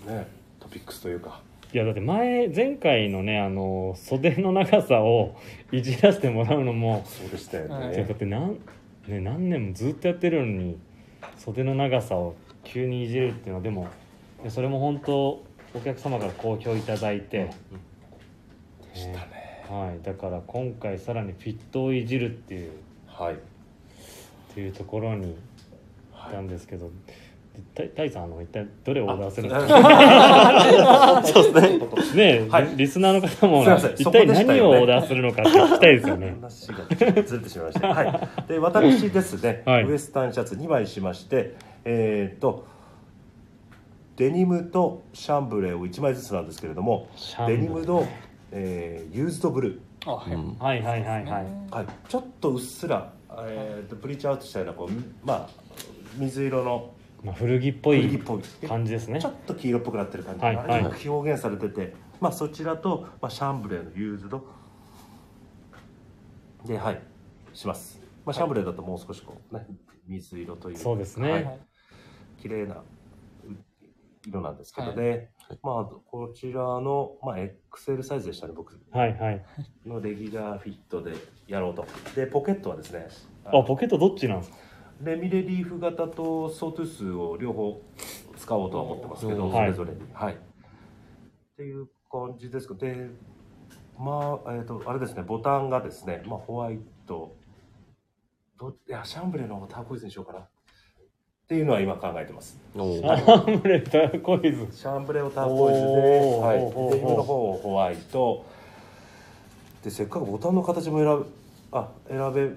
[0.06, 0.26] ね
[0.58, 1.40] トピックスというか。
[1.72, 5.36] いやだって前前回のねあの袖の長さを
[5.72, 7.96] いじらせてもらうのもそうでしたよはいね。
[7.96, 8.58] いやだって何,、
[9.08, 10.78] ね、何年もずっとやってるのに
[11.36, 13.88] 袖の長さを急にいじるっていうのはでも
[14.44, 15.42] いやそれも本当
[15.74, 17.50] お客様から好評いただいて、
[18.92, 19.64] でしたね。
[19.70, 22.70] はい、だから今回さらにフィットをいじるっていう。
[23.06, 23.34] はい。
[23.34, 23.36] っ
[24.54, 25.34] ていうところに。
[26.12, 26.90] は来たんですけど、
[27.74, 32.40] たタイさんあの一体どれをオーダーするんですあか そうですね。
[32.40, 32.66] ね、はい。
[32.66, 33.92] リリスナーの方もすいません。
[33.94, 36.34] 一体何をオーダーするのかって聞きたいですよね。
[36.40, 37.88] 話がずれてしまいました。
[37.88, 38.48] はい。
[38.48, 39.84] で私ですね、はい。
[39.84, 41.54] ウエスタンシャツ2枚しまして、
[41.84, 42.73] えっ、と
[44.16, 47.08] デニムとシャンブレーを1枚ずつなんですけれども、
[47.46, 48.06] デニムの、
[48.52, 50.56] えーユーズドブルあはい、うん。
[50.58, 51.44] はいはいはいはい。
[51.44, 53.12] ー、はい、ちょっとうっすら、
[53.46, 55.50] えー、とブリーチアウトしたようなこうまあ
[56.16, 58.68] 水色のまあ、古着っぽい古着っぽい。
[58.68, 59.18] 感じですね。
[59.18, 59.30] ちょ。
[59.30, 61.08] っと黄色っぽくなってる感じ、はいはい。
[61.08, 64.44] 表現されてて、まあ、そちらと、まあ、シャンブレーのユーズド。
[66.66, 67.02] ではい。
[67.54, 69.66] します、まあ、シャンブレーだともう少しこうね
[70.06, 71.32] 水色というそうですね。
[71.32, 71.58] はい。
[72.42, 72.84] 綺麗なう
[74.26, 75.30] 色なんですけどね、
[75.62, 79.44] まあこちらの、まあ、XL サイズでしたね僕はいはい。
[79.86, 81.12] のレギュラーフィットで
[81.46, 83.08] やろうとでポケットはですね
[83.44, 84.56] あ、ポケットどっちなんですか？
[85.02, 87.82] レミレリーフ型とソートゥースを両方
[88.36, 90.00] 使おうとは思ってますけど、うんそれぞれに。
[90.12, 90.34] はい。
[90.34, 90.36] っ
[91.56, 93.10] ていう感じですけど、で、
[93.98, 97.34] まあ、えっ、と、あれですね、ボタンがですね、まあ、ホワイト、
[98.58, 100.48] どいや、シャンブレーの方がターコイズにしようかな。
[101.44, 102.58] っていうのは今考えてます。
[102.72, 104.66] シャンブレーターコイズ。
[104.72, 105.86] シャンブレーをターコイズで、
[106.40, 106.58] はい。
[106.92, 108.46] デニムの方をホワイト。
[109.82, 111.26] で、せっかくボタンの形も選ぶ、
[111.70, 112.48] あ、選べ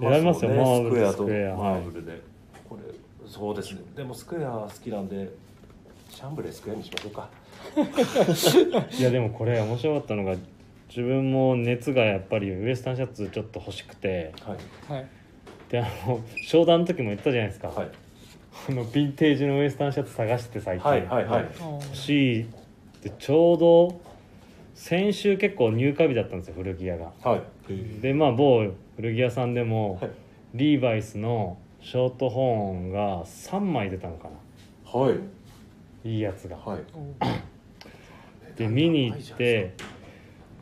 [0.00, 2.22] 選べますよマーブルスクエアとスクエアマーブルで。
[2.68, 2.82] これ、
[3.28, 3.82] そうですね。
[3.94, 5.30] でもスクエア好きなんで、
[6.10, 7.28] シャンブレースクエアにしましょうか。
[8.98, 10.34] いやでもこれ面白かったのが
[10.88, 14.92] 自分も熱がやっぱりウエスタンシャツちょっと欲しくてはい。
[14.92, 15.06] はい
[15.70, 17.88] であの商談の時も言ったじゃないですか、はい。
[18.68, 21.06] あのヴィンテージのウエスタンシャツ探して最近、はい。
[21.06, 21.24] はい。
[21.26, 21.48] はい。
[21.60, 22.46] 欲しいっ
[23.02, 24.00] てちょうど
[24.74, 28.00] 先週結構入荷日だったんですよ古着屋がはい。
[28.00, 30.10] でまあ某古着屋さんでも、はい
[30.54, 35.18] リーバイスのショートホーンが3枚出たのかなはい。
[36.08, 36.82] いいやつがはい。
[38.56, 39.74] で見に行って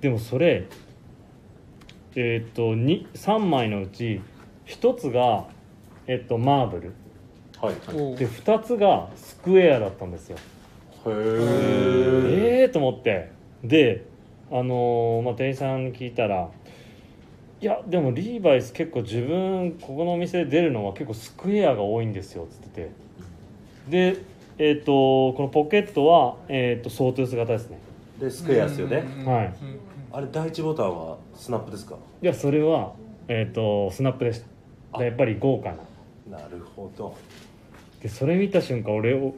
[0.01, 0.67] でもそれ
[2.15, 4.23] えっ、とに3枚のうち
[4.67, 5.45] 1つが
[6.07, 6.95] えっ、とマーブル
[7.62, 7.75] はい。
[8.16, 10.37] で2つがスクエアだったんですよ。
[11.07, 13.31] へええー、と思って。
[13.64, 14.05] で
[14.51, 16.51] あのーまあ、店員さんに聞いたら
[17.61, 22.90] いやでもリーバイス結構自分ここのお店で出るのは結構スクエアが多いんですよっつって
[23.88, 24.12] て。
[24.14, 24.16] で
[24.59, 27.79] えっ、とこのポケットは、えー、とソートゥース型ですね。
[28.20, 29.05] でスクエアですよね。
[29.20, 29.46] うんはい。
[29.46, 29.53] うん
[30.14, 31.96] あれ第一ボタンはスナップですか？
[32.20, 32.92] いやそれは、
[33.29, 34.42] えっとスナップでし
[34.92, 34.98] た。
[34.98, 35.70] でやっぱり豪華
[36.29, 36.38] な。
[36.38, 37.16] なるほど
[38.03, 39.35] でそれ見た瞬間俺を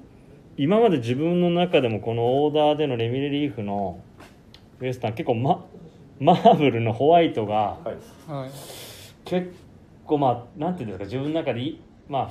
[0.56, 4.00] 今まで自分の中でもこのオーダーでのレミレリーフの
[4.80, 5.64] ウエスタン結構マ
[6.18, 7.78] マーブルのホワイトがは
[8.28, 8.32] い。
[8.32, 8.50] はい。
[9.24, 9.52] 結
[10.06, 12.30] 構まあなんていうんですか自分の中でいいま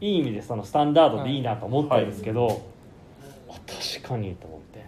[0.00, 2.62] いい意味でそのスタンダードでいいなと思ったんですけど、
[3.48, 4.78] あ確かにと思って。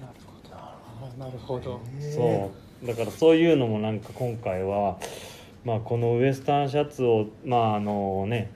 [0.00, 0.56] なるほど。
[0.56, 0.78] あ
[1.18, 1.80] なるほど。
[2.14, 2.50] そ
[2.82, 2.86] う。
[2.86, 4.98] だからそういうのもなんか今回は、
[5.64, 8.52] まあ、このウエスタンシャツをまああのね、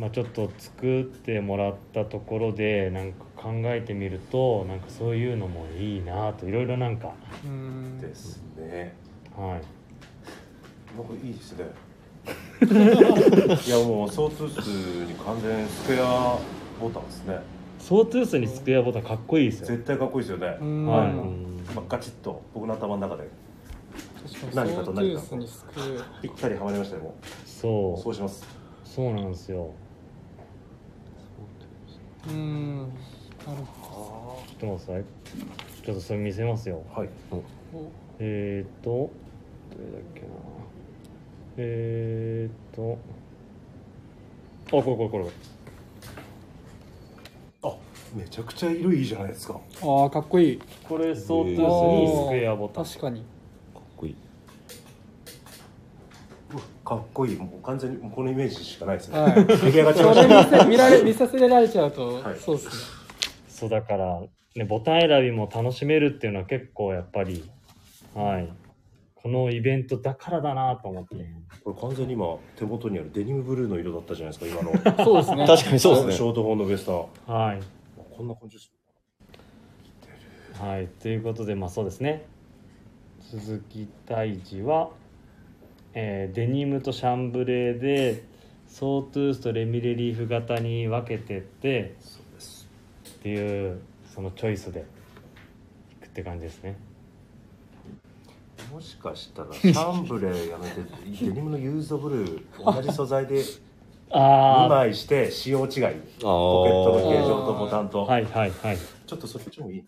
[0.00, 7.12] まあ、ちょっと作ってもらったところでなんか考えてみるとなんかそういうのもいいなといろいろなんか。
[7.44, 7.98] うん。
[7.98, 8.94] ですね。
[9.36, 10.96] はい。
[10.96, 11.66] なんかいいですね。
[12.62, 14.66] いやもうソートゥース
[15.06, 16.38] に完全スクエア
[16.80, 17.38] ボタンですね。
[17.78, 19.66] ソートゥースにスクエアボタンかっこいいですよ。
[19.66, 20.86] 絶対かっこいいですよね、うん。
[20.86, 21.12] はい。
[21.74, 23.28] まあ、ガチッと僕の頭の中で。
[24.42, 25.62] 確かにソートゥ何かと何か
[26.22, 28.02] ぴったりはまりましたよもそう。
[28.02, 28.46] そうします。
[28.82, 29.74] そうなんですよ。
[29.74, 29.79] ア
[32.28, 35.04] うんなるほちょっと待ってください
[35.82, 36.84] ちょっとそれ見せますよ。
[36.94, 37.08] はい。
[37.30, 37.42] ど
[38.18, 39.10] えーと、ど
[39.78, 40.26] れだっけな。
[41.56, 42.98] えーと、
[44.66, 45.24] あ、これこれこれ。
[47.62, 47.74] あ
[48.14, 49.58] めちゃくちゃ色いいじゃないですか。
[49.82, 50.60] ああかっこいい。
[50.86, 52.84] これソートゥースにスクエアボタン。
[52.84, 53.20] 確かに
[53.72, 54.16] かっこいい。
[56.52, 62.72] うわかっこいいもう完全にもうこのイメージしかないですね、はい出来上がっちゃいそましたれ見られ 見させられちゃうと、はいそうですね
[63.48, 64.20] そうだから、
[64.56, 67.44] ね、ボタン選びも楽しめるっていうのは結構やっぱり、
[68.14, 68.48] はい。
[69.14, 71.14] このイベントだからだなと思って。
[71.62, 76.12] これ完全に今手元にあるデニムブルーの色だったじゃないですか今のそうですね確かにそうですね。
[76.14, 77.60] ショートフォーのウエスタンはい。
[78.16, 78.72] こんな感じです
[80.58, 80.88] はい。
[80.88, 82.24] ということで、まあそうですね。
[83.20, 84.90] 鈴木大治は、
[85.94, 88.22] えーデニムとシャンブレーで、
[88.68, 92.68] ソートゥースとレミレリーフ型に分けてって、そうです
[93.08, 93.80] っていう
[94.14, 94.84] そのチョイスでい
[96.04, 96.76] くって感じですね。
[98.72, 100.80] もしかしたらシャンブレーやめて
[101.24, 102.40] デニムのユーズドブルー
[102.72, 103.60] 同じ素材で2
[104.14, 108.78] あ枚して仕様違いポケッあトの形ー状とボタンと、あはいはいはい。
[109.06, 109.86] ちょっとそっちもいい 迷っ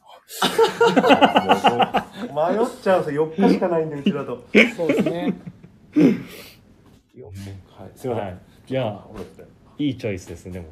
[2.83, 3.33] ちゃうんですよ。
[3.33, 4.43] 4日しかないんでうちだと。
[4.77, 5.35] そうですね
[5.95, 8.39] はいすいません、はい。
[8.69, 9.07] いやあ
[9.79, 10.67] いいチョイスですねでも。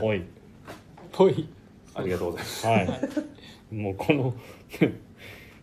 [0.00, 0.22] ぽい。
[1.10, 1.48] ぽい。
[1.94, 2.66] ありがとうございます。
[2.66, 3.74] はい。
[3.74, 4.34] もうこの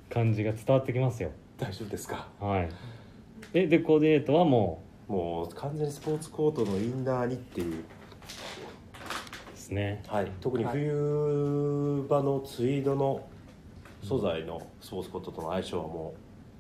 [0.10, 1.32] 感じが伝わってきますよ。
[1.58, 2.28] 大丈夫ですか？
[2.40, 2.70] はい。
[3.54, 7.84] えでコーディネートはももう完全にスポーツコートのインナーにっていう、う
[9.52, 10.04] ですね。
[10.08, 13.28] はい、特に冬場のツイードの
[14.04, 16.14] 素材のスポーツコートとの相性はも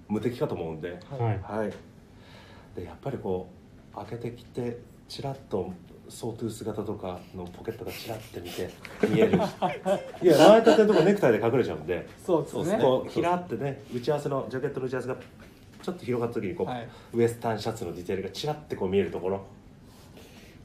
[0.09, 1.39] う無敵かと思うんで、はい。
[1.41, 1.73] はい、
[2.75, 3.49] でやっぱりこ
[3.93, 4.77] う開けてきて
[5.07, 5.73] ちらっと
[6.09, 8.69] ソートゥース型とかのポケットがちらって見て
[9.07, 9.37] 見える。
[10.21, 12.07] いや前立てのとこネクタイで隠れちゃうんで。
[12.25, 12.79] そうですね。
[12.81, 15.15] こうひらってね打ち合わせのジャケットの打ち合わせが
[15.81, 16.87] ちょっと広がった時にこう、はい。
[17.13, 19.41] ウエスタンシャツのディテールがちらってこう見えるところ。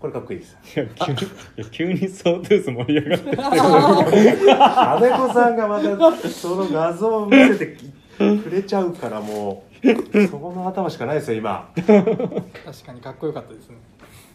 [0.01, 0.57] これかっこいいです。
[0.77, 1.25] いや急にい
[1.57, 7.77] や 急にソートゥース盛り上がって 金子さんがまたその画像を見せて
[8.17, 11.71] くれちゃうからもうそこの頭しかないですよ今。
[11.75, 13.77] 確かにかっこよかったですね、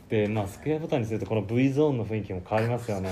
[0.09, 3.11] でまあスクエアボタンにするとこの V ゾーンの雰囲気も変わりますよね。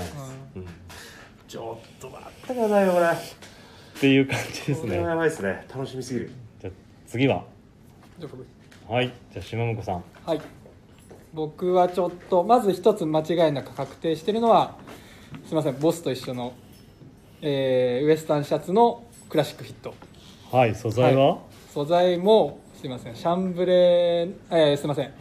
[1.46, 3.06] ちょっと待ってくださいよこれ。
[3.06, 5.66] っていう感じですこれはねやばいですね。
[5.68, 6.30] 楽しみすぎる。
[6.60, 6.72] じゃあ
[7.06, 7.44] 次は。
[8.88, 9.12] はい。
[9.32, 10.04] じゃあ島向さん。
[10.24, 10.40] はい。
[11.34, 14.76] 僕はちょっとまず一つ間違いなく確定してるのは
[15.46, 16.54] すいませんボスと一緒の、
[17.42, 19.94] えーウエスタンシャツのクラシックフィット
[20.50, 21.38] はい素材は、
[21.72, 23.14] 素材もすいません。
[23.16, 25.12] シャンブレー、えーすいません。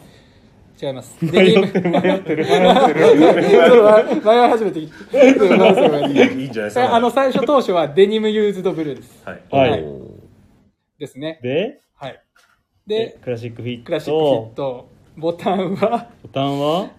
[0.82, 1.18] 違います。
[1.22, 3.02] デニム迷ってる迷ってる。
[4.24, 5.18] 迷い始めてきて。
[5.18, 6.70] いいいいいいんじゃない？
[6.70, 7.10] ですかあの。
[7.10, 9.24] 最初当初はデニムユーズドブルーです。
[9.26, 9.42] はい。
[9.72, 9.84] はい。
[11.00, 11.40] ですね。
[11.42, 11.82] で？
[11.96, 12.22] はい。
[12.86, 13.86] ででクラシックフィット。
[13.88, 14.88] クラシックフィット。
[15.18, 16.10] ボタンは？
[16.24, 16.90] ボタンは？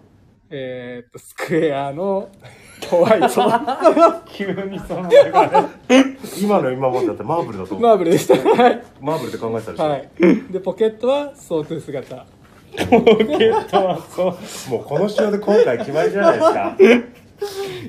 [0.51, 2.29] えーっとスクエアの
[2.89, 3.27] ホワイト
[4.25, 5.31] 急にその流れ。
[6.41, 7.87] 今の今までだってマーブルだと思う。
[7.87, 8.35] マーブルでした。
[8.35, 10.09] はい、マーブルって考えてたでしょ、はい、
[10.51, 12.25] でポケットはソートゥース型
[12.89, 13.13] ポケ
[13.51, 14.23] ットはそ
[14.67, 14.71] う。
[14.71, 16.77] もうこの仕様で今回決まりじゃないですか。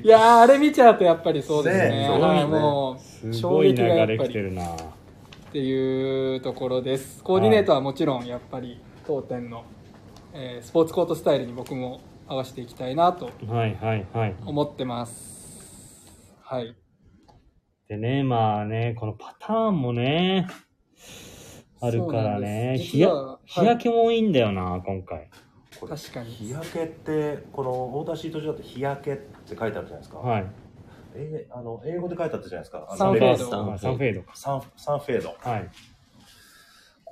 [0.03, 1.89] いやーあれ見ちゃうとやっぱりそうですね。
[1.89, 2.59] ねそうはいですね。
[2.59, 4.65] もうすごい流っれ来てるな。
[4.65, 4.77] っ
[5.51, 7.23] ていうところです。
[7.23, 9.63] コーディネートはもちろんやっぱり当店の、
[10.33, 11.99] えースポーツコートスタイルに僕も
[12.31, 14.35] 合わせていきたいなとはいはいはい。
[14.45, 16.15] 思ってます。
[16.41, 16.75] はい。
[17.89, 20.47] でねまあねこのパターンもね
[21.81, 22.77] あるからね。
[22.77, 23.37] 日焼
[23.77, 25.29] けもいいんだよな今回。
[25.79, 26.31] これ確かに。
[26.31, 30.45] 日焼けってこのオーダーシート上だと日焼けって書いてあるじゃないですか、はい。
[31.15, 32.95] えーあの英語で書いてあったじゃないですか。
[32.97, 33.45] サンフェード。
[33.77, 35.35] サンフェードサンフェード。
[35.37, 35.69] はい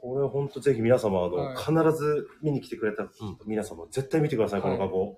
[0.02, 1.56] これ本当ぜひ皆様あの、はい。
[1.58, 3.08] 必ず見に来てくれた
[3.46, 5.18] 皆様絶対見てくださいこの画像、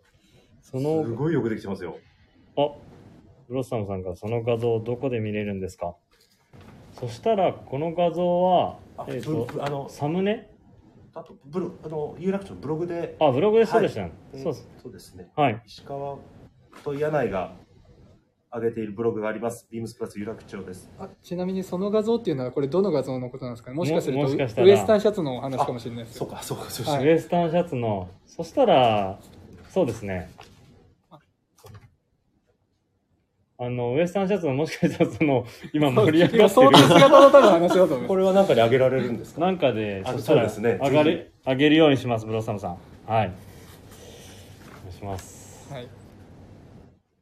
[0.62, 1.98] そのすごいよくできてますよ。
[2.58, 2.70] あ
[3.48, 5.96] ブロッサムさんからその画像どこで見れるんですか？
[6.94, 10.50] そしたらこの画像はあ、えっ、ブとあのサムネ？
[11.14, 13.18] あとブロあの有楽町のブログで。
[13.20, 14.70] あブログでそうでしたね、えーそうです。
[14.84, 15.30] そうですね。
[15.36, 15.62] はい。
[15.66, 16.18] 石川
[16.84, 17.54] と柳井が
[18.54, 19.66] 上げているブログがあります。
[19.72, 20.90] ビームスプラス有楽町です。
[21.00, 24.28] あちなみにその画像っていうのはこれどの画像のことなんですかねもしかすると
[24.64, 26.26] ウエスタンシャツのお話かもしれないですよ。
[26.26, 27.06] そうかそうかそうはい。
[27.06, 28.10] ウエスタンシャツの。
[28.28, 29.18] そしたら
[29.70, 30.30] そうですね。
[33.58, 33.70] あ。
[33.70, 39.42] のウエスタンシャツのもしかしたらその 今盛り上が今って相当姿るの多分話だと思いますこれは何かに上げられるんですか？
[39.42, 40.90] なんかであそしたらそうですね。
[40.90, 42.72] 上がぜれ上げるようにしますブロッサムさん。
[42.72, 42.78] はい。
[43.08, 43.32] お願
[44.90, 45.72] いします。
[45.74, 46.01] はい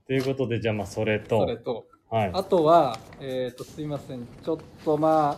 [0.09, 1.41] ということでじゃあまあそれと。
[1.41, 1.85] それと。
[2.09, 2.31] はい。
[2.33, 4.25] あとは、えっ、と、すいません。
[4.43, 5.37] ちょっとまあ、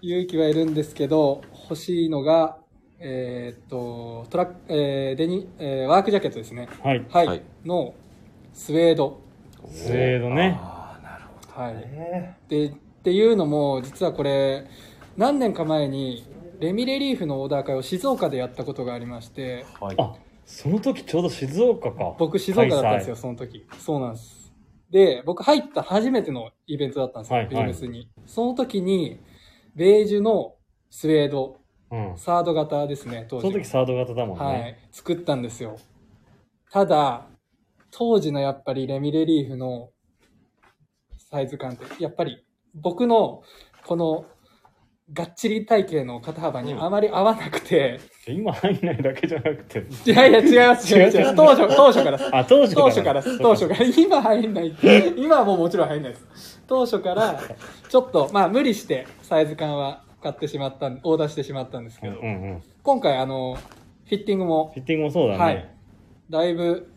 [0.00, 2.58] 勇気はいるんですけど、欲しいのが、
[3.00, 6.68] えっ、と、トラック、えーデニ、えーワークジャケットですね。
[6.84, 7.04] はい。
[7.10, 7.26] はい。
[7.26, 7.42] はい。
[7.64, 7.94] の、
[8.52, 9.20] スウェード。
[9.72, 10.56] スウェードね。
[10.62, 11.74] ああなるほはい。
[11.74, 12.38] どね。
[12.48, 14.68] で、っていうのも、実はこれ、
[15.16, 16.24] 何年か前に、
[16.60, 19.96] レミレリーフのオーダー会を静岡でやったことがありまして、はい。
[19.98, 20.14] あ
[20.46, 23.66] その時ちょうど静岡か僕静岡だったんですよ、その時。
[23.78, 24.54] そうなんです。
[24.90, 28.08] で、僕入った初めてのイベントだったんですよ、はいはいビームスに。
[28.26, 29.18] その時に、
[29.74, 30.54] ベージュの
[30.88, 33.52] スウェード、うんサード型ですね、当時は。
[33.52, 34.78] その時サード型だもんね、はい。
[34.92, 35.76] 作ったんですよ。
[36.70, 37.26] ただ、
[37.90, 39.90] 当時のやっぱりレミレリーフの
[41.18, 43.42] サイズ感って、やっぱり僕の
[43.84, 44.26] この
[45.12, 49.86] がっちり体型の肩幅にあまり合わなくて、今入んないだけじゃなくて。
[50.04, 52.38] いやいや違います違います違います当初、当初から。
[52.38, 53.84] あ当時当初からです当初から。
[53.84, 54.76] 今入んない。
[55.16, 56.60] 今はもうもちろん入んないです。
[56.66, 57.40] 当初から
[57.88, 62.62] ちょっとまあ無理してサイズ感は買ってしまったんオーダーしてしまったんですけど、うんうんうん。
[62.82, 65.38] 今回あのフィッティングもフィッティングもそうだね。
[65.38, 65.70] はい。
[66.30, 66.90] だいぶ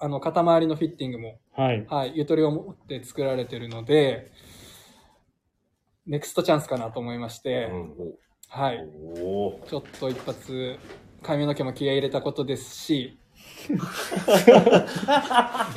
[0.00, 1.86] あの肩周りのフィッティングも、はい。
[1.88, 4.32] はい、ゆとりを持って作られてるので
[6.08, 7.92] ネクストチャンスかなと思いまして、うん
[8.48, 8.78] はい。
[9.68, 10.78] ちょっと一発
[11.22, 13.18] 髪の毛も気合い入れたことですし
[13.68, 13.78] 自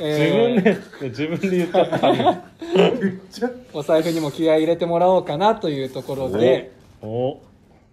[0.00, 7.40] 分で、自分で言っちゃった お財布にも気合い入れてもらおうかなというところでお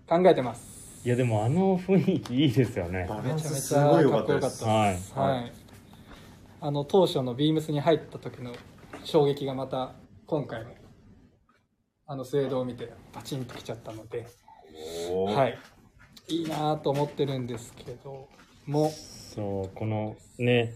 [0.08, 0.70] 考えてます。
[1.06, 3.08] いやでもあの雰囲気いいですよね。
[3.24, 4.64] めちゃめちゃかっこよかったです。
[4.64, 4.98] はい。
[5.16, 5.52] はい、
[6.62, 8.54] あの当初のビームスに入った時の
[9.04, 9.94] 衝撃がまた
[10.26, 10.79] 今回の
[12.12, 14.26] あのスウェードを見てパチンときちゃったので、
[15.36, 15.60] はい、
[16.28, 18.28] いいなと思ってるんですけど
[18.66, 20.74] もそうこのね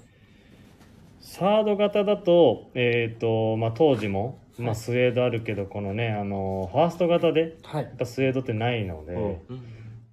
[1.21, 7.83] サード型だとえっ、とまあ当時も、まあ、スウェードあるけどこのねあのファースト型ではい。
[7.85, 9.13] やっぱスウェードってないので、
[9.49, 9.59] うん。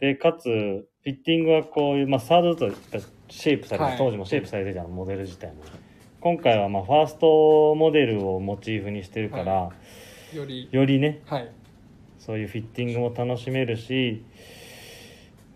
[0.01, 2.75] でかつフィッティングはこういう、まあ、サードだと
[3.29, 3.99] シェイプされて、はい。
[3.99, 5.65] 当時もシェイプされてるじゃんモデル自体も。
[6.23, 9.73] 今回はまあファーストモデルをモチーフにしてるから、は
[10.35, 11.23] よりよりね。
[11.27, 11.51] はい。
[12.19, 14.25] そういうフィッティングも楽しめるし。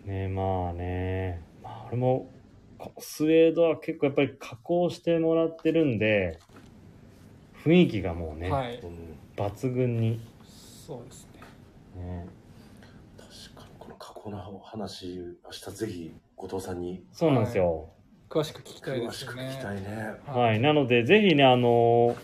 [0.05, 2.29] ねまあね、まあ、俺も
[2.77, 6.37] こスウェードは結構やっぱり加工してもらってるんで
[7.63, 8.79] 雰囲気がもうね、はい。
[8.83, 11.27] うん抜群に、そうです
[11.95, 12.01] ね。
[12.01, 12.25] ね、
[13.17, 17.03] 確かにこの過去の話明日ぜひ後藤さんに。
[17.11, 17.89] そうなんですよ、
[18.29, 20.15] 詳しく聞きたいで詳しくすよね聞きたいね。
[20.25, 22.15] はい、なので、ぜひね、あの、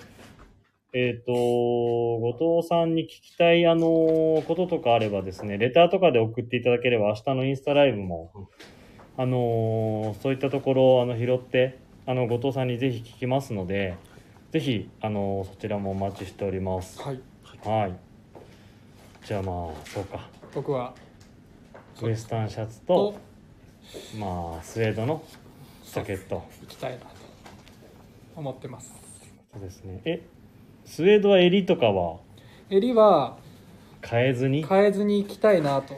[0.94, 8.32] えっ、と、後藤さんに聞きたい、あの、こととかあればですね、レターとかで送っていただければ、明日のインスタライブも、
[9.18, 13.96] あの、そういったところをあの拾って、あの、後藤さんにぜひ聞きますので、
[14.52, 17.02] ぜひ、あの、そちらもお待ちしております。
[17.02, 17.22] はい
[17.64, 17.96] はい。
[19.24, 20.28] じゃあまあ、そうか。
[20.54, 20.96] 僕は
[22.02, 23.20] ウエスタンシャツとと、
[24.18, 25.24] まあ、スウェードの
[25.86, 26.44] ジャケット。
[26.62, 27.06] 行きたいなと
[28.36, 28.92] 思ってます
[29.54, 30.02] そうですね。
[30.06, 30.24] え、
[30.92, 32.18] スウェードは襟とかは
[32.70, 33.38] 襟は
[34.02, 34.66] 変えずに？
[34.66, 35.98] 変えずに行きたいなと。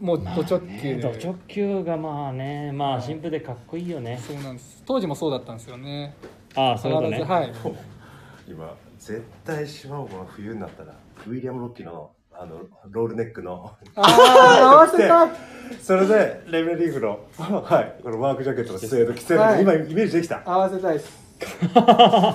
[0.00, 0.96] もうド直球。
[0.96, 4.20] で、ド直球がまあね、まあシンプルでかっこいいよね。
[4.20, 4.82] そうなんです。
[4.84, 6.16] 当時もそうだったんですよね。
[6.56, 7.22] ああ、そういうことね。
[7.22, 7.52] はい。
[8.50, 10.92] 今絶対島岡が冬になったら
[11.24, 15.28] ウィリアム・ロッキーのあのロールネックのああ合わせた。
[15.80, 18.02] それでレベルリーフの はい。
[18.02, 19.62] このワークジャケットのスウェード着てるの、はい。
[19.62, 20.42] 今イメージできた。
[20.44, 21.21] 合わせたいです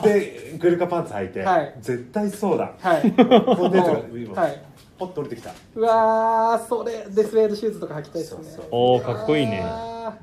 [0.03, 1.75] でグルカパンツ履いて、はい。
[1.79, 2.73] 絶対そうだ。
[2.79, 3.01] はい。
[3.01, 4.63] コーディネートが今、はい。
[4.97, 5.53] ポッと降りてきた。
[5.75, 8.43] うわーそれでスウェードシューズとか履きたいですね。
[8.43, 8.65] そうそう。
[8.71, 9.61] おお、かっこいいね。
[9.63, 10.17] あ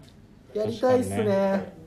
[0.55, 1.17] ーやりたいっすね。
[1.17, 1.85] 確か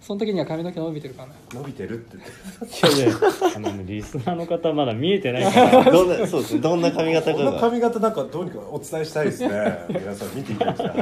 [0.00, 1.34] その時には髪の毛伸びてるかな。
[1.52, 3.16] 伸びてるって言っていやいや
[3.54, 5.84] あのねリスナーの方まだ見えてないから。
[5.92, 6.60] どんな、そうですね。
[6.60, 7.60] どんな髪型このかが。
[7.60, 9.48] 髪型なんかどうにかお伝えしたいですね。
[9.88, 10.84] 皆さん見ていただきた。
[10.84, 10.98] い、はい。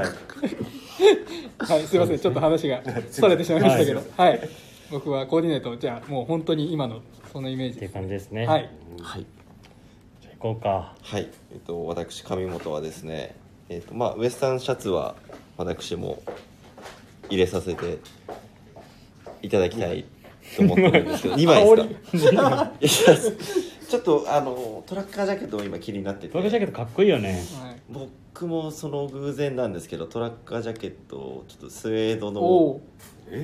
[1.59, 2.18] はいすいません。
[2.18, 4.03] ちょっと話がそれてしまいましたけど。
[4.14, 8.47] はい僕はコーディネートじゃあもう本当に今のそのイメージっていうです感じですね。
[8.47, 8.70] はい。
[9.03, 9.26] はい。
[10.22, 10.95] じゃあ行こうか。
[11.03, 11.28] はい。
[11.53, 13.34] えっと、私、上本はですね、
[13.68, 15.14] えっと、まあ、ウエスタンシャツは、
[15.59, 16.22] 私も
[17.28, 17.99] 入れさせて
[19.43, 20.07] いただきたい
[20.57, 21.89] と思ってるんですけど、2枚
[22.80, 23.91] ですか？
[23.91, 26.28] ちょっと、あの、トラッカージャケットも今気になってて。
[26.28, 27.45] トラックジャケットかっこいいよね。
[27.62, 32.80] はい僕もその偶然なんですけどトラッカージャケットをちょっとスウェードおの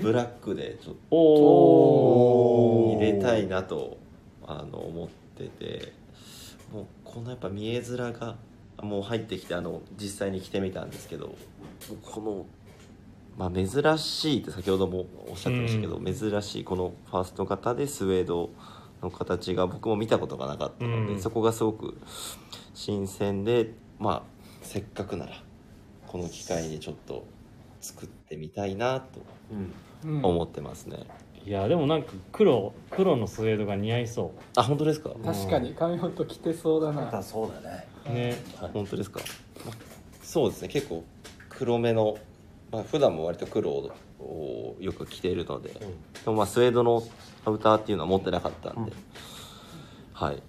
[0.03, 0.95] ブラックでちょっ。
[1.11, 3.99] と入れたいなと
[4.47, 5.93] あの思ってて。
[6.73, 8.37] もうこのやっぱ見え面が
[8.83, 11.35] もう入ってきてあの実際に着てみたんですけど。
[12.03, 12.47] この、
[13.37, 18.51] まあ、珍しいって先ほどもおっしゃってましたけど、珍しいこのファースト型でスウェード
[19.03, 21.21] の形が僕も見たことがなかったので、うん。
[21.21, 21.99] そこがすごく
[22.75, 24.23] 新鮮でまあ
[24.63, 25.43] せっかくなら
[26.07, 27.27] この機会にちょっと
[27.85, 29.21] 作ってみたいなと
[29.53, 29.59] うん。
[29.59, 30.99] うん思ってますね、
[31.47, 35.13] いやでもなんか黒黒のスウェードが似合いそあ本当ですか？
[35.25, 35.75] 確かに。
[35.75, 37.23] 髪元着てそうだな。
[37.23, 37.87] そうだね。
[38.07, 38.13] う。
[38.13, 38.37] ね。
[38.75, 39.21] 本当ですか、
[39.65, 39.73] ま
[40.23, 40.69] そうですね。
[40.69, 41.03] 結構
[41.49, 42.19] 黒めの、
[42.71, 43.71] まあ普段も割と黒
[44.19, 45.81] をよく着ているので、で
[46.27, 47.03] もまあスウェードの
[47.47, 48.93] アウターっていうのは持ってなかったんで、
[50.13, 50.43] はい。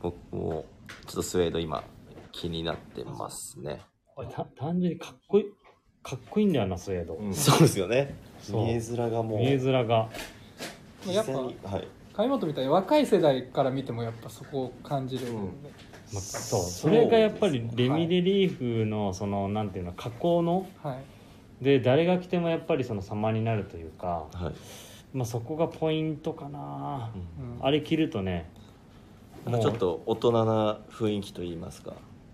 [0.00, 0.64] 僕も
[1.06, 1.84] ちょっとスウェード今
[2.32, 3.82] 気になってますね、
[4.14, 5.44] これた単純にかっこいい
[6.02, 7.14] かっこいいんだよなスウェード。
[7.14, 7.34] うん。
[7.34, 8.14] そうですよね。
[8.40, 8.64] そう。
[8.64, 9.38] 見え面がもう。
[9.38, 10.08] 見え面が。
[11.06, 11.88] やっぱ実際にはい。
[12.14, 15.24] 髪元みたいに若い世代から見てもやっぱそこを感じる。
[15.24, 15.42] んで、うん。
[15.42, 16.60] まあ、そう。
[16.60, 20.66] それがやっぱりレミレリーフのそのなんていうの加工の？
[20.82, 21.64] はい。
[21.64, 27.64] で誰が着てもやっぱりその様になるというか、はい、まあ、そこがポイントかな、うん。
[27.64, 28.50] あれ着るとね
[29.44, 31.92] なんかちょっと大人な雰囲気といいますか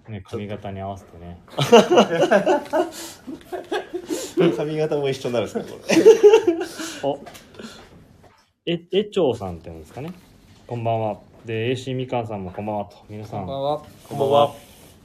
[0.09, 1.41] ね髪型に合わせてね。
[4.57, 7.11] 髪型も一緒になるんですかこれ。
[7.11, 7.19] お。
[8.67, 10.13] ええちょうさんって言うんですかね。
[10.67, 11.19] こんばんは。
[11.45, 12.97] で AC みかんさんもこんばんはと。
[13.09, 13.45] 皆さん。
[13.45, 13.83] あこんばんは。
[14.09, 14.55] こんばんは。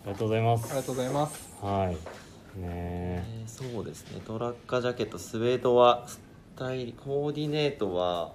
[0.06, 0.66] りがとうございます。
[0.66, 1.54] ありがとうございます。
[1.62, 1.88] はい。
[1.90, 1.98] ね
[2.62, 3.24] え。
[3.26, 4.22] えーそうですね。
[4.26, 6.20] トラッカージャケットスウェードはス
[6.58, 8.34] タイルコーディネートは、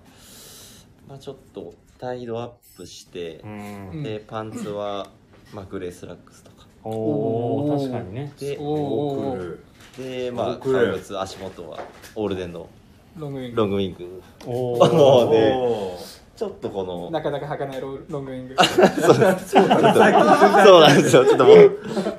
[1.09, 4.03] まあ、ちょっとスタイルアップしてう、んうん。
[4.03, 5.09] でパンツは、
[5.53, 6.58] まあ、グレースラックスとか
[6.89, 8.33] おお確かにね。
[8.39, 9.65] でおお送る
[9.99, 11.81] でまあ僕ら革靴足元は
[12.15, 12.69] オールデンの
[13.17, 13.57] ロングウィング。
[13.57, 14.23] ロングウィング。
[14.47, 15.99] おおおーねお
[16.37, 18.57] ちょっとこのなかなか履かないロロングウィング。
[18.57, 21.25] そ うそうなんですよ。
[21.25, 21.53] ちょっとも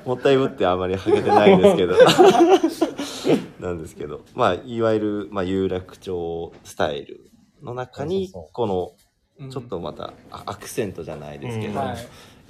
[0.04, 1.96] もったいぶってあまり履けてないんですけど。
[3.66, 4.20] なんですけど。
[4.34, 7.30] まあいわゆる、まあ、有楽町スタイル
[7.62, 8.52] の中にそうそうそう。
[8.52, 8.92] この
[9.40, 9.50] うん。
[9.50, 11.76] ちょっとまたあアクセントじゃないですけど、うん。
[11.78, 11.96] は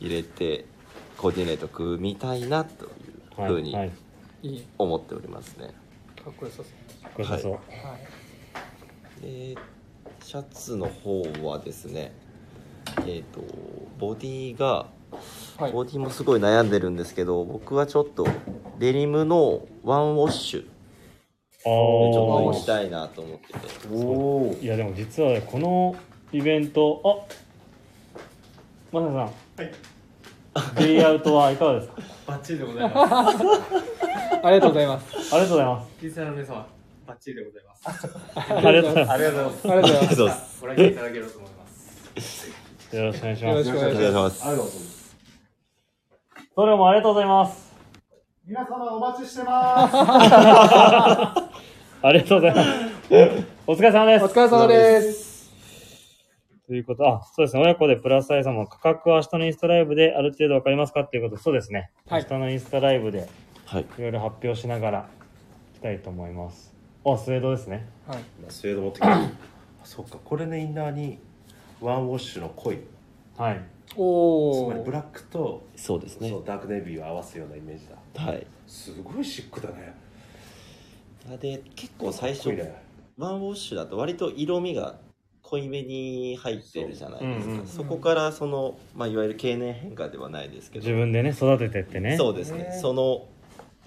[0.01, 0.65] 入れて
[1.21, 3.77] コーディネート組みたいなというふうに
[4.79, 5.75] 思っておりますね。
[6.25, 6.67] かっこよさそう。
[7.13, 7.59] これこそ、は
[9.19, 9.23] い。
[9.55, 9.57] で
[10.23, 12.13] シャツの方はですね
[13.07, 13.43] えっ、と
[13.99, 14.87] ボディが
[15.59, 15.73] はい。
[15.73, 18.27] ボディもすごい悩んでるんですけど僕はちょっと
[18.79, 23.59] デニムのワンウォッシュでちあょっとあ行きたいなと思ってて。
[23.93, 23.97] お
[24.53, 25.95] おいやでも実はこの
[26.33, 27.27] イベントあ
[28.93, 29.17] マサさん。
[29.17, 29.29] は
[29.71, 29.90] い
[30.79, 31.95] デイアウトはいかがですか？
[32.27, 33.39] バッチリでございます。
[34.43, 35.35] ありがとうございます。
[35.35, 35.89] ありがとうございます。
[36.03, 36.67] リスナーの皆様、
[37.07, 38.09] バッチリでございます。
[38.67, 39.71] ありがとうございまありがとうございます。
[39.71, 40.17] ありがとうございます。
[40.17, 41.67] そうですご来店いただければと思いま
[42.21, 42.21] す。
[42.91, 43.59] すよろしくお願いしよます。
[43.59, 44.43] ろしくお願いしお願いしまます。
[44.43, 45.17] ありがとうございます
[46.57, 47.71] どれもありがとうございます。
[48.47, 49.97] 皆様お待ちしてます。
[52.03, 52.69] ありがとうございます。
[53.67, 54.25] お疲れ様です。
[54.25, 55.30] お疲れ様です
[56.71, 57.63] ということ、あ、そうですね。
[57.65, 61.01] 親子でプラスアイさんも価格は明日のインスタライブである程度わかりますか？
[61.01, 61.35] っていうこと。
[61.35, 61.91] で、そうですね。
[62.07, 62.23] はい。
[62.23, 63.29] 明日のインスタライブで
[63.67, 63.83] はい。
[63.83, 65.09] いろいろ発表しながら
[65.75, 66.73] いきたいと思います。
[67.05, 67.89] あ、スウェードですね。
[68.07, 68.19] はい。
[68.39, 69.21] 今スウェード持ってきた。
[69.83, 70.19] そっか。
[70.25, 71.19] これねインナーに
[71.81, 72.79] ワンウォッシュの濃い
[73.37, 73.61] はい。
[73.89, 76.29] つおおまりブラックとそうですね。
[76.29, 78.23] そうダークネイビーを合わせるようなイメージだ。
[78.23, 78.47] はい。
[78.69, 79.93] すごいシックだね。
[81.41, 82.51] で結構最初
[83.19, 84.95] ワンウォッシュだと割と色味が
[85.51, 87.45] 濃いめに入ってるじゃないですか。
[87.45, 87.53] そう。
[87.53, 90.85] うんうんそこからその、まあ、いわゆる経年変化ではないですけど。
[90.85, 92.17] 自分でね、育ててってね。
[92.17, 92.65] そうですね。
[92.65, 92.79] ね。
[92.81, 93.27] その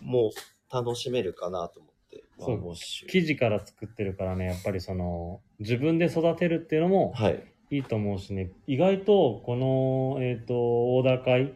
[0.01, 2.75] もう楽しめるかなと思ってワそう
[3.07, 7.43] 生地から作ってるからね、やっぱりその、自分で育てるっていうのもはい。
[7.69, 11.53] いいと思うしね、意外とこの、えっ、と、オーダー会、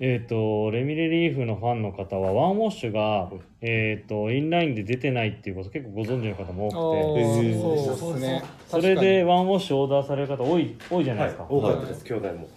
[0.00, 3.30] えっ、と、レミレリーフのファンの方は、ワンウォッシュが、
[3.60, 7.96] えっ、と、インラインで出てないっていうこと結構ご存知の方も多くて、へー。
[7.96, 8.42] そうですね。
[8.68, 11.46] それでワンウォッシュオーダーされる方多い、多いじゃないはいですか。
[11.48, 12.04] 多かったです。
[12.04, 12.48] 兄弟も。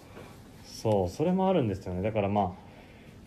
[0.64, 2.02] そう、それもあるんですよね。
[2.02, 2.68] だからまあ、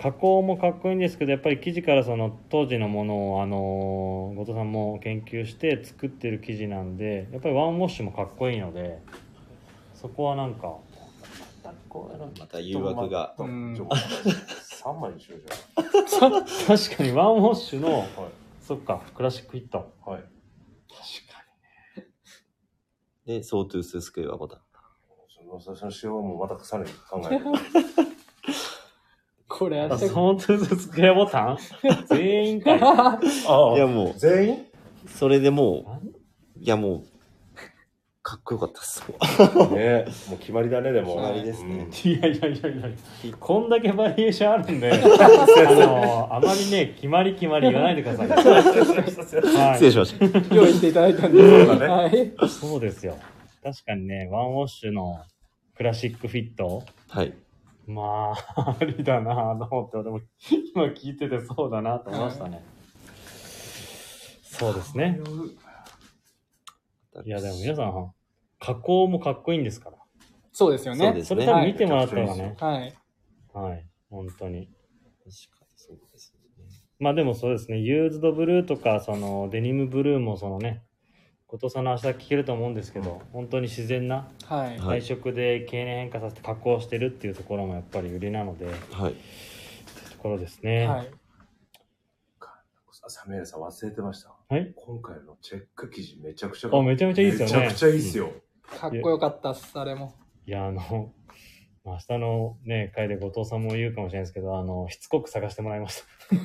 [0.02, 9.00] 加工もかっこいいんですけど、やっぱり生地からその当時のものを、あのー後藤さんも研究して作ってる生地なんで、やっぱりワンウォッシュもかっこいいので、
[9.94, 10.76] そこはなんか、
[12.40, 13.36] また誘惑が。
[13.38, 13.76] うん。
[13.76, 16.18] ちょ3枚にしようじ
[16.90, 18.08] 確かにワンウォッシュの、ゃんはい。
[18.62, 19.94] そっか、クラシックヒット。
[20.06, 20.24] はい。
[23.26, 24.60] でソートゥーススクエアボタン
[25.60, 27.44] その仕様はもうまたさらに考えて。
[29.48, 31.58] これあれあ、ソートゥーススクエアボタン？
[32.10, 32.80] 全員かい。
[32.82, 33.20] あ
[33.76, 34.14] いやもう。
[34.18, 34.66] 全員？
[35.08, 36.08] それでもう。
[36.58, 37.04] いやもう
[38.32, 39.04] かっこよかったっす。
[39.76, 41.16] ねもう決まりだねでも。
[41.16, 41.86] 決まりですね。
[41.86, 42.12] うん。
[42.12, 48.28] いやいやいやいや、こんだけバリエーションあるんで、 あの、あまりね、決まり決まり言わないでください。
[48.32, 49.74] はい。
[49.74, 50.16] 失礼しまし
[50.50, 51.94] た用意していただいたんですそうだね。
[51.94, 52.48] はい。
[52.48, 53.18] そうですよ。
[53.62, 55.20] 確かにね、ワンウォッシュの
[55.76, 57.34] クラシックフィット、はい。
[57.86, 60.22] まあ、ありだなぁと思って、俺も
[60.74, 62.64] 今聞いててそうだなと思いましたね。
[64.44, 65.20] そうですね。
[67.26, 68.14] いや、でも皆さん、
[68.62, 69.98] 加工もかっこいいんですから。
[70.54, 71.06] そうですよね。
[71.06, 72.94] そうですそれ多分見てもらったらはいね、はい。
[73.54, 74.68] はい、本当に。
[74.68, 76.40] 確かにそうですね
[77.00, 80.84] まあでもそうですね、ユーズドブルーとか、そのデニムブルーもそのね、
[81.48, 84.70] 後藤さんの明日聞けると思うんですけど、本当に自然なはい。
[84.70, 89.16] はい配色で経年変化させて加工してるっていうところもやっぱり売りなので、はい
[90.12, 90.88] ところですね。
[90.88, 91.12] はい。
[93.08, 94.74] サミュエルさん忘れてましたはい。
[94.76, 97.66] 今回のチェック生地めちゃくちゃあ、めちゃめちゃいいですよね。
[97.66, 98.32] めちゃくちゃいいっすよ
[98.80, 100.14] かっこよかったっす、あれも。
[100.46, 101.14] いや、あの、
[101.84, 106.04] まあ明日のね、回で後藤さんも言うかもしれないですけど、あの、しつこく探してもらいまし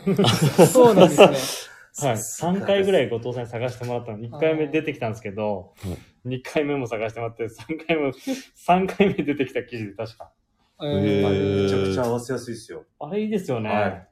[0.73, 1.27] そうなんですね。
[1.97, 2.07] た。
[2.09, 2.17] はい。
[2.17, 5.73] 3回ぐらい後藤さんに探してもらったのに、1回目出てきたんですけど、
[6.27, 10.33] 2回目も探してもらって、3回も、3回目出てきた記事で確か。
[10.83, 13.71] えへーめちゃくちゃ合わせやすいっすよあれいいですよね。
[13.71, 14.09] はい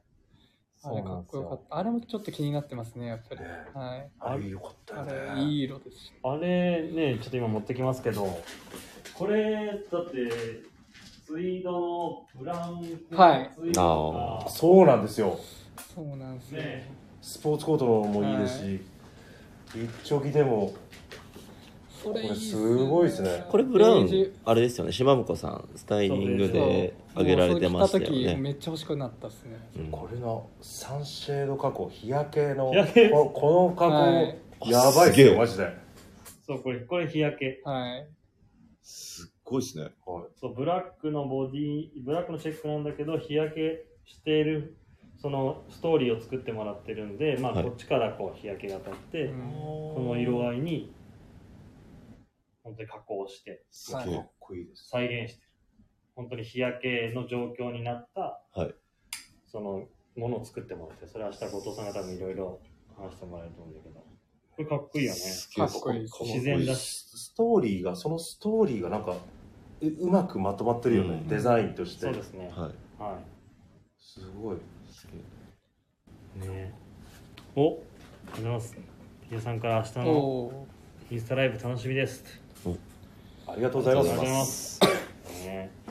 [0.85, 1.43] あれかっこよ。
[1.43, 1.77] かった。
[1.77, 3.41] あれもちょっと気になってますね、やっぱり。
[3.41, 4.09] ねはい。
[4.19, 5.13] あれよかったね。
[5.35, 6.13] れ、いい色です。
[6.23, 8.39] あれね、ちょっと今持ってきますけど、
[9.13, 10.65] これ、だって、
[11.25, 15.39] ツイードのブラウンはいツイードとかそうなんですよ。
[15.95, 16.61] そうなんですよ。
[16.61, 18.79] ね、スポーツコートのもいいですし、
[19.73, 20.73] 一丁着でも
[22.03, 23.43] これすごいっすね。
[23.49, 24.91] これブラウンあれですよね。
[24.91, 28.35] 島婿さんスタイリングでそう上げられてましたよね。
[28.35, 29.69] めっちゃ欲しくなったっすね。
[29.77, 29.91] うん。
[29.91, 33.09] これのサンシェード加工日焼けの日焼け？
[33.09, 34.69] ここの加工、はい。
[34.69, 35.77] やばいっすよマジで、はい、
[36.45, 37.61] そう、これ、これ日焼け。
[37.63, 38.07] はい。
[38.81, 39.89] すっごいですね。
[40.39, 44.77] そう、ブラックのボディ、ブラックのチェックなんだけど、日焼けしている、
[45.17, 47.63] そのストーリーを作ってもらってるんで、まあ、はい。
[47.63, 49.41] こっちからこう日焼けが当たって、うん。
[49.51, 50.93] この色合いに、
[52.63, 53.63] 本当に加工して、
[53.93, 55.44] はいかっこいいです再現してる。
[56.15, 58.75] 本当に日焼けの状況になった、はい。
[59.45, 59.83] その
[60.15, 62.59] ものを作ってもらって、それは明日後藤さんが多分いろいろ
[62.97, 64.05] 話してもらえると思うんだけど、こ
[64.59, 65.19] れかっこいいよね。
[65.55, 67.05] かっこいい自然だし。
[67.17, 69.15] ストーリーがそのストーリーがなんか
[69.81, 72.01] ううまくまとまってるよね、うんデザインとして。
[72.01, 72.51] そうですね。
[72.55, 73.01] はい。
[73.01, 73.19] は
[73.99, 74.57] すごい。
[76.37, 76.47] い。
[76.47, 76.73] ね。
[77.55, 77.81] お、ありがと
[78.31, 78.75] うございます。
[79.27, 80.67] ヒデさんから明日おのお
[81.11, 82.23] インスタライブ楽しみです。
[83.47, 84.09] ありがとうございます。
[84.09, 84.79] ありがとうございます。
[85.45, 85.84] ね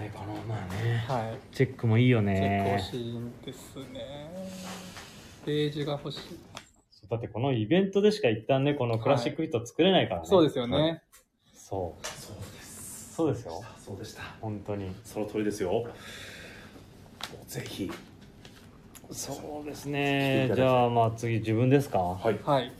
[0.00, 1.12] ね、このまあね、ー。
[1.28, 1.38] はい。
[1.54, 2.82] チェックもいいよチェックね欲。
[2.82, 3.84] しいんですね。
[5.46, 6.20] ベージュが欲しい。
[7.08, 10.26] だってこのイベントでしか一旦ね、このクラシックフィット作れないからね。
[10.28, 11.02] そうですよね。
[11.54, 12.06] そう。
[12.06, 13.62] そうですそうですよ。
[13.78, 14.92] そうでした本当に。
[15.04, 15.86] その通りですよ
[17.46, 17.90] ぜひ
[19.10, 20.50] そうですね。
[20.54, 21.98] じゃあまあ次自分ですか？
[21.98, 22.66] はいはい。
[22.66, 22.70] い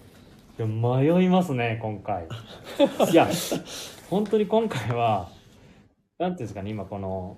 [0.59, 2.27] や迷いますね、今回。
[3.13, 3.29] いや、
[4.11, 5.31] 本当に今回は、
[6.19, 7.37] なんていうんですかね、今この、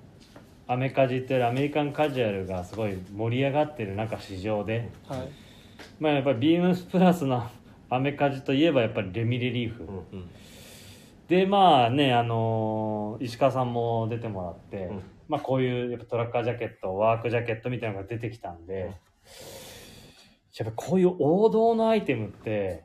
[0.69, 5.29] アメカジっていうアメリカンカジュアルがすごい盛り上がってる中市場で、はい。
[5.99, 7.49] まあやっぱりビームスプラスの
[7.91, 9.85] アメカジといえばやっぱりレミレリーフ。
[9.85, 10.31] うんうん。
[11.27, 15.03] で、まあね、あのー石川さんも出てもらって、うん。
[15.27, 18.95] まあこういうやっぱトラッカージャケット、ワークジャケットみたいなのが出てきたんで、
[20.57, 22.85] やっぱこういう王道のアイテムって、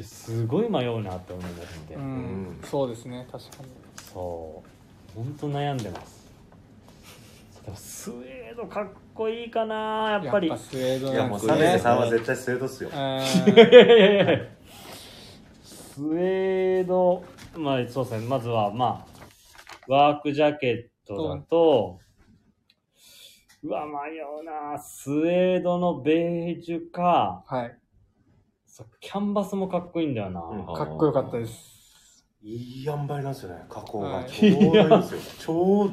[0.00, 3.68] すごい迷うなって思いまして、ううんん、そうですね、確かに。
[4.12, 4.67] そう、
[5.18, 6.28] 本当悩んでます。
[7.64, 10.46] でもスウェードかっこいいかなやっぱり。
[10.46, 11.56] やっぱスウェードいやもうサ。
[11.56, 12.94] メさんは絶対スウェードっすよス
[16.00, 17.24] ウェード、
[17.56, 19.06] まあそうですね、まずはまあ、
[19.88, 21.98] ワークジャケットだと、
[23.64, 27.76] うわ、迷うなスウェードのベージュか、はい。
[28.68, 30.42] そうキャンバスもかっこいいんだよな。
[30.42, 31.77] うんかっこよかったです。
[32.42, 35.86] いい塩梅なんですよね加工がはいちょうどいいんです ご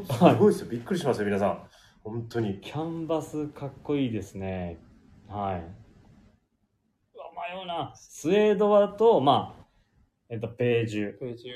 [0.49, 1.59] いですよびっくりしますよ皆さん
[2.05, 4.77] 本当にキャンバスかっこいいですね。
[5.27, 5.55] はい。
[7.15, 9.65] うわ、迷うなスウェードだと、まあ、
[10.29, 11.17] えっと、ベージュ。
[11.17, 11.49] ページ。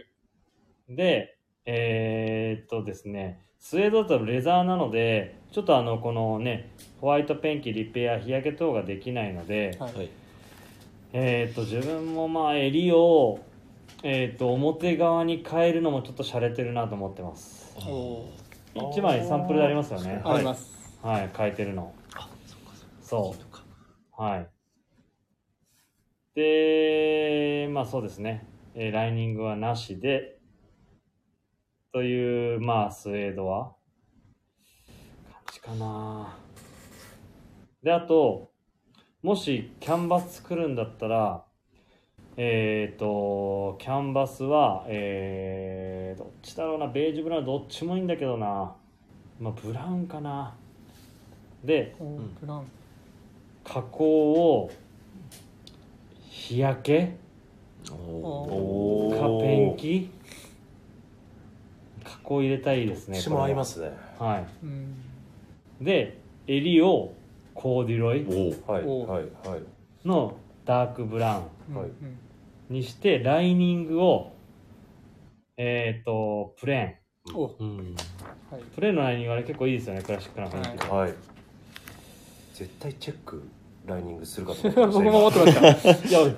[0.90, 9.94] で、えーっとですね、スウェードだとレザーなので、ちょっとあの、このね、ホワイトペンキ、リペア、日焼け等ができないので、はい。
[9.94, 10.10] はい
[11.14, 13.38] えーっと、自分もまあ、襟を、
[14.04, 17.76] えーっと、表側に変えるのもちょっと洒落てるなと思ってます。
[17.78, 20.22] おー一枚サンプルでありますよね。
[20.24, 20.97] あります。
[21.02, 21.93] はい、変えてるの。
[22.16, 23.36] あそっかそっかそ
[24.18, 24.50] うはい。
[26.36, 28.47] で、まあそうですね。
[28.76, 30.39] えーライニングはなしで、
[31.91, 33.76] という、まあ、スウェードは、
[35.28, 36.38] 感じかな
[37.82, 38.52] で、あと、
[39.24, 41.45] もしキャンバス作るんだったら、
[42.42, 48.74] えっ、と、キャンバスは、えー、どっちだろうな、ベージュブラウンどっちもいいんだけどな。
[49.42, 50.56] まあ、ブラウンかな。
[51.66, 52.72] で、ブラウン。
[53.66, 54.72] 加工を
[56.30, 57.18] 日焼け
[57.92, 60.10] おおかおペンキ
[62.06, 63.92] 加工入れたいですね私も合いますね。
[64.18, 64.96] はうん。
[65.82, 66.18] いで
[66.48, 67.14] 襟を
[67.54, 68.26] コーディロイ。
[68.66, 70.08] おははいはい。
[70.08, 71.90] のダークブラウはいうん。
[71.90, 72.28] ン
[72.70, 74.34] にしてライニングを
[75.57, 77.36] えっ、とプレーン。
[77.36, 77.95] お、うん。
[78.49, 78.61] はい。
[78.74, 80.82] プレーンのライニングあれ結構いいですよねクラシックな雰囲気。
[80.82, 81.13] で、はい。
[82.53, 83.43] 絶対チェック
[83.86, 86.09] ライニングするかと 僕思っても思ってました。
[86.09, 86.34] いや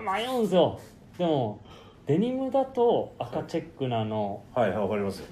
[0.00, 0.80] 迷うんですよ。
[1.18, 1.60] でも
[2.06, 5.22] デニムだと赤チェックなの、はいはいわかります。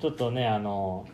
[0.00, 1.06] ちょっとねあの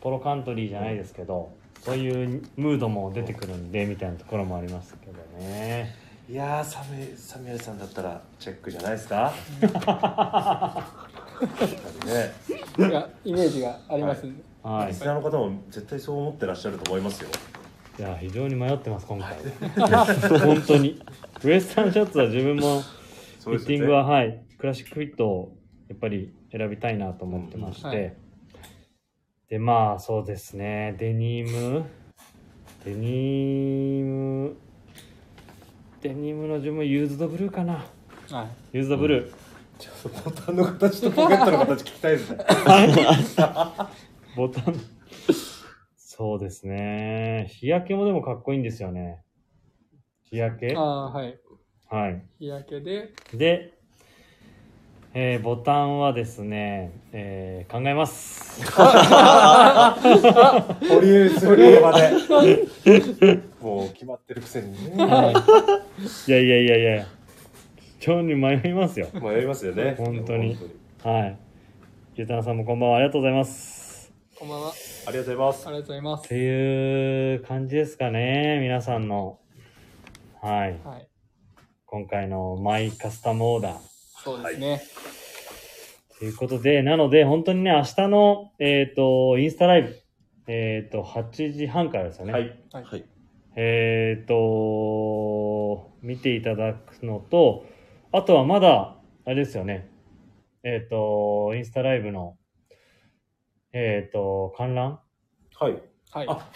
[0.00, 5.94] ポロカントリーじゃないですけどそういうムードも出てくるんでみたいなところもありますけどね
[6.28, 9.32] いやーサメサミュエルさんだったらチェックじゃないですか？
[12.04, 12.32] ね。
[13.24, 14.42] イメージがありますんで。
[14.62, 14.88] はい。
[14.88, 17.30] リスナーの方も絶対そう思ってらっしゃると思いますよ。
[17.98, 19.36] いや非常に迷ってます今回。
[20.38, 21.00] 本当に。
[21.44, 24.44] ウエスタンシャツは自分もフィッティングは、はい。
[24.58, 25.56] クラシックフィットを
[25.88, 27.94] やっぱり選びたいなと思ってまして、うん。
[27.94, 28.16] はい。
[29.48, 30.94] でまあそうですね。
[30.98, 31.84] デニム。
[32.84, 34.56] デニム
[36.00, 37.84] デニムの自分もユーズドブルーかな。
[38.30, 38.76] はい。
[38.76, 39.34] ユーズドブルー、
[39.78, 42.44] ちょっとボタンの形と ポケットの形聞きたいですね。
[44.36, 44.74] ボタン。
[45.96, 47.48] そうですね。
[47.50, 49.22] 日焼けもでもかっこいいんですよね。
[50.24, 50.74] 日焼け？
[50.76, 51.38] ああ、はい。
[51.88, 52.22] はい。
[52.38, 53.77] 日焼けで、で、
[55.14, 58.62] えーボタンはですね、えー考えます。
[60.88, 67.06] 保留する言葉でもう決まってるくせにねいやいやいやいや、
[67.98, 69.08] 非常に迷いますよ。
[69.14, 70.56] もうやりますよね本当に
[71.02, 71.38] はい。
[72.14, 74.12] ゆうたなさんもこんばんは、ありがとうございます。
[74.38, 74.72] こんばんは。
[75.06, 76.34] ありがとうございますありがとうございまってす。
[76.36, 79.38] いう感じですかね、皆さんの。
[80.42, 80.78] はい。
[80.84, 81.08] はい。
[81.86, 83.97] 今回のマイカスタムオーダー。
[84.22, 84.82] そうですね。
[86.18, 89.96] ということで、なので、本当にね、明日の、えっ、と、インスタライブ、
[90.46, 92.32] えっ、と、8時半からですよね。
[92.32, 93.04] はいはい
[93.56, 97.66] えっ、と、見ていただくのと、
[98.12, 99.90] あとはまだ、あれですよね。
[100.62, 102.36] えっ、と、インスタライブの、
[103.72, 105.00] えっ、と、観覧？
[105.54, 106.26] はいはい。
[106.28, 106.48] あ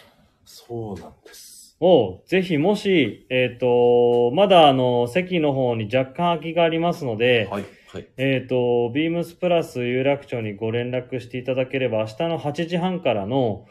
[0.45, 13.67] そうなんですを、ぜひもし、えっ、と、まだあの、席の方に若干空きがありますので、はいはいえっ、と、ビームスプラス有楽町にご連絡していただければ、明日の8時半からの、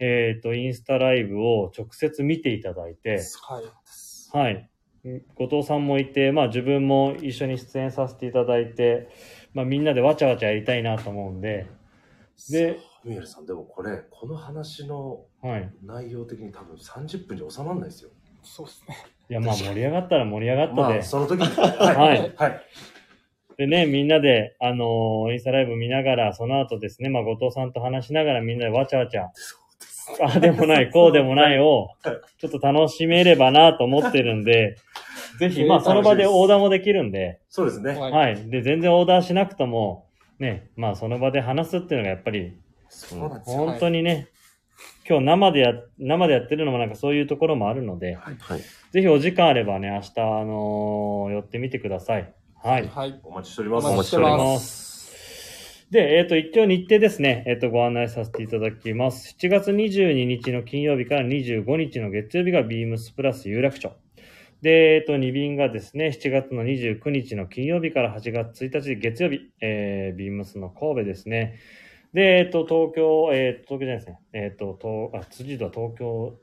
[0.00, 3.64] えっ、と、インスタライブを直接見ていただいて、はい。
[4.32, 4.68] はい。
[5.36, 9.08] 後藤さんもいて、まあ自分も一緒に出演させていただいて、
[9.54, 11.66] まあみんなでわちゃわちゃやりたいなと思うんで、
[12.50, 12.78] で、
[13.08, 15.70] ミエルさんでもこれこの話のはい。
[15.82, 18.10] 内容的に多分30分じゃ収まらないですよ
[18.42, 18.96] そうですね。
[19.30, 20.82] いや、まあ盛り上がったら盛り上がったで。
[20.82, 21.46] まあ、その時に。
[21.46, 22.32] は はいい。
[22.36, 22.60] はい。
[23.58, 31.88] でね、みんなで、あのーインスタライブ見ながら、その後ですね、まあ、後藤さんと話しながらみんなでわちゃわちゃ、ああでもない、こうでもないを、
[32.38, 34.76] ちょっと楽しめればなと思ってるんで、
[35.40, 37.98] ぜひ、まあ、その場でオーダーもできるんで、そうですね。
[37.98, 38.48] はいはい。
[38.48, 40.06] で、全然オーダーしなくとも、
[40.38, 42.56] ね、まあ、その場で話すっていうのがやっぱり、
[42.88, 43.56] そうなんですよ。
[43.56, 44.28] 本当にね、
[45.08, 48.36] 今日生でや、生でやってるのもなんかそういうところもあるので、はい。
[48.92, 52.32] ぜひお時間あればね、明日、あのー寄ってみてください。
[52.62, 52.88] はい。
[52.88, 53.20] はい。
[53.22, 53.86] お待ちしております。
[53.86, 54.26] お待ちしており。
[54.26, 54.88] ます
[55.90, 59.34] で、えっ、と、一応日程ですね、えっ、と、ご案内させていただきます。
[59.40, 63.92] 7月22日の金曜日から25日の月曜日がビームスプラス有楽町。
[64.60, 71.58] で、えっ、と、2便がですね、7月の29日の金曜日から8月1日月曜日、えー、ビームスの神戸ですね。
[72.14, 74.78] で、えっ、と、東京、えー、東京じゃないですね、えっ、と、
[75.12, 76.38] 東、あ、辻堂東京、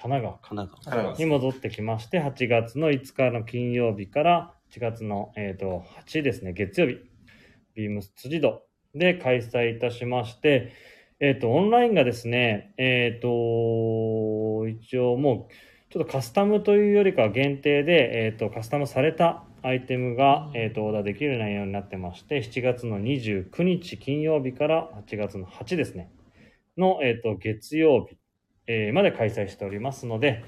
[0.00, 0.38] 神奈川。
[0.38, 1.16] 神奈川。
[1.16, 6.98] に戻ってきまして、8月の5日の金曜日から8月の、えー、と8ですね、月曜日、
[7.74, 8.62] ビームス辻堂
[8.94, 10.72] で開催いたしまして、
[11.18, 15.52] えっ、と、オンラインがですね、えっ、と、一応もう、
[15.90, 26.08] ちょっとカスタムというよりかは限定で、えっ、と、カスタムされたアイテムが、えっ、と、オーダーできる内容になってまして、7月の29日金曜日から8月の8ですね、
[26.78, 28.16] の、えっ、と、月曜日、
[28.68, 30.44] えーまで開催しておりますので、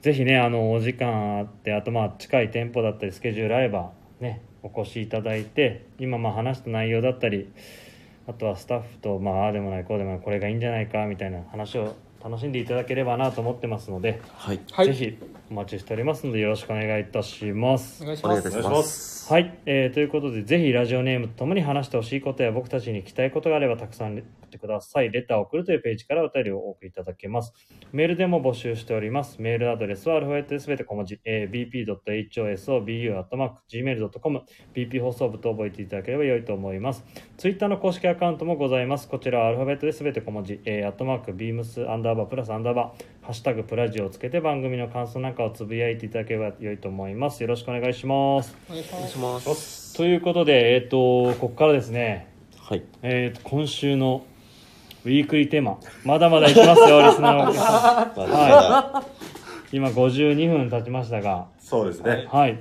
[0.00, 7.52] ぜひね、あの、お時間あって、あとまあ、近い店舗だったり、スケジュール合えば、ね、お越しいただいて、今まあ話した内容だったり、
[8.26, 14.60] あとはスタッフと、ま、ああでもない、こうでもない、これがいいんじゃないか、みたいな話を楽しんでいただければなと思ってますので、はい。
[14.72, 14.86] はい。
[14.86, 15.18] ぜひ
[15.50, 18.06] お待ちしておりますので、よろしくお願いいたしますお。
[18.06, 19.32] 願いします。
[19.32, 25.10] はい、えーということで、ぜひラジオネームとともに話してほしいことや僕たちに聞きたいことがあれば、たくさん送ってください。
[25.10, 27.52] レターを送るというページからお便りをお送りいただけます。
[27.92, 29.40] メールでも募集しております。
[29.40, 34.42] メールアドレスはアルファベットですべて小文字、えー bp.hosobu.gmail.com、
[34.74, 37.04] bp 放送部と覚えていただければ良いと思います。
[37.36, 39.08] ツイッターの公式アカウントもございます。
[39.08, 47.42] こちらはアルファベットですべて小文字、えー、アットマーク、ビームスアンダーバープラスアンダーバー、ハッシュタグプラジオをつけて番組の感想なんかをつぶやいていただければ良いと思います。
[47.42, 48.56] よろしくお願いします。
[48.68, 49.48] お願いしお願いします。
[49.48, 49.96] ます。
[49.96, 52.82] ということで、えっ、と、ここからですね、はい。
[53.02, 54.24] えっ、と、今週の
[55.04, 58.18] ウィークリーテーマ、まだまだいきますよ、リスナーの皆さん。
[58.18, 58.24] ま
[58.98, 59.04] あ、
[59.72, 62.26] 今52分経ちましたが、そうですね。
[62.28, 62.58] はい。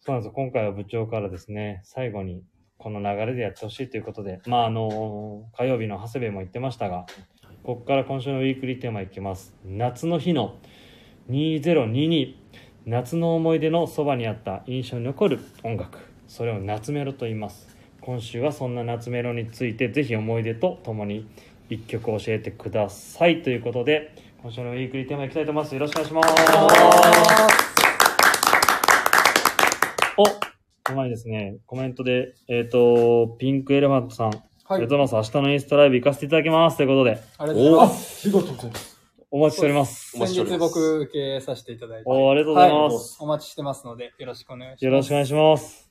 [0.00, 0.32] そうなんですよ。
[0.32, 2.42] 今回は部長からですね、最後に
[2.78, 7.06] この流れでやってほしいということで、まあ、あの、火曜日の長谷部も言ってましたが、
[7.64, 9.54] ここから今週のウィークリーテーマいきます。
[9.64, 10.54] 夏の日の
[11.28, 12.34] 2022。
[12.86, 15.98] 夏の思い出のそばにあった印象に残る音楽。
[16.26, 17.77] それを夏メロと言います。
[18.08, 21.28] 今週はそんな夏メロについて、ぜひ思い出とともに
[21.68, 23.42] 一曲教えてください。
[23.42, 25.74] ということで、今週のウィークリーテーマいきたいと思います。
[25.74, 26.28] よろしくお願いします。
[30.16, 30.30] お、こ
[30.88, 35.14] の前ですね、コメントで、えっ、と、ピンクエレファントさん、ありがとうございます。
[35.14, 36.78] 明日のインスタライブ行かせていただきます。
[36.78, 38.26] ということで、ありがとうございます。
[38.26, 38.98] ありがとうございます。
[39.30, 40.18] お待ちしております。
[40.18, 42.04] 先日僕受けさせていただいて。
[42.08, 43.18] おありがとうございます。
[43.20, 44.84] お待ちしてますので、よろしくお願いします。
[44.86, 45.87] よろしくお願いします。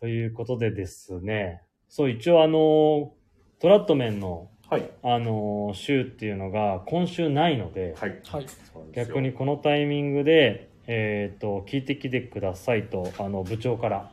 [0.00, 3.12] ということでですね、そう、一応あの、
[3.60, 4.90] トラットメンの、はい。
[5.02, 8.20] あの、週っていうのが今週ないので、はい。
[8.24, 8.46] はい。
[8.92, 14.10] 逆にこのタイミングで、えっ、と、聞いてきてくださいと、あの、部長から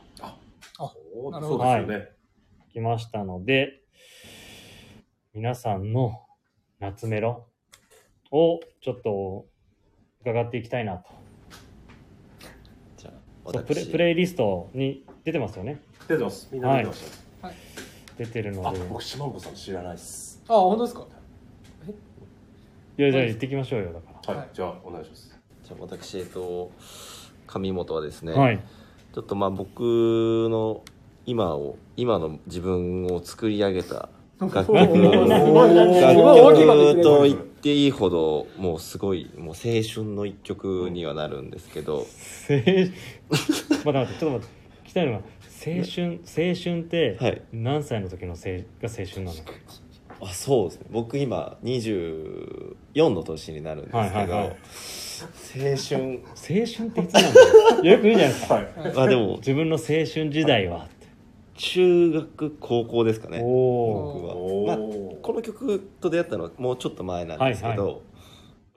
[1.20, 2.08] そうなるほどそうですよね。
[2.72, 3.80] 来ましたので、
[5.34, 6.26] 皆さんの
[6.78, 7.48] 夏メロ
[8.30, 9.46] をちょっと
[10.20, 11.10] 伺っていきたいなと。
[12.96, 15.78] じゃあ、プレ私、プレイリストに出てますよね。
[16.08, 16.48] 出てます。
[16.50, 17.02] みんな出てまし
[18.16, 20.42] 出てるので。、僕、島本さん知らないっす。
[20.48, 21.06] あ、本当ですか？
[22.96, 24.40] いや、じゃあ行ってきましょうよ、だかはい。
[24.40, 24.48] はい。
[24.54, 25.38] じゃあ、お願いします。
[25.64, 26.70] じゃあ私、えっと、
[27.46, 28.38] 上本はですね、ら。
[28.38, 28.58] はい。
[29.12, 30.80] ちょっとまあ僕の
[31.26, 34.08] 今を、今の自分を作り上げた
[34.40, 42.04] 楽曲、楽曲と言っていいほど、もうすごい、もう青春の一曲にはなるんですけど、青
[42.48, 42.92] 春、待っ
[43.84, 44.48] て待って、ちょっと待って、聞
[44.88, 49.38] きたいのが、青春、青春ってはい、何歳の時のせいが青春なの？
[50.20, 52.74] あそうですね僕今24
[53.10, 54.56] の年になるんですけど、はいはいはい
[55.20, 57.86] 青春青春っていつなんだろう？
[57.86, 58.54] よく言うじゃないですか。
[58.54, 58.66] はい。
[58.96, 60.84] あでも自分の青春時代は？
[60.84, 61.08] って。
[61.54, 63.38] 中学高校ですかね。
[63.38, 63.46] 僕
[64.26, 65.20] は、おまあ、ー。
[65.20, 67.96] この曲と出会ったのはもうちょっと前なんですけど、はい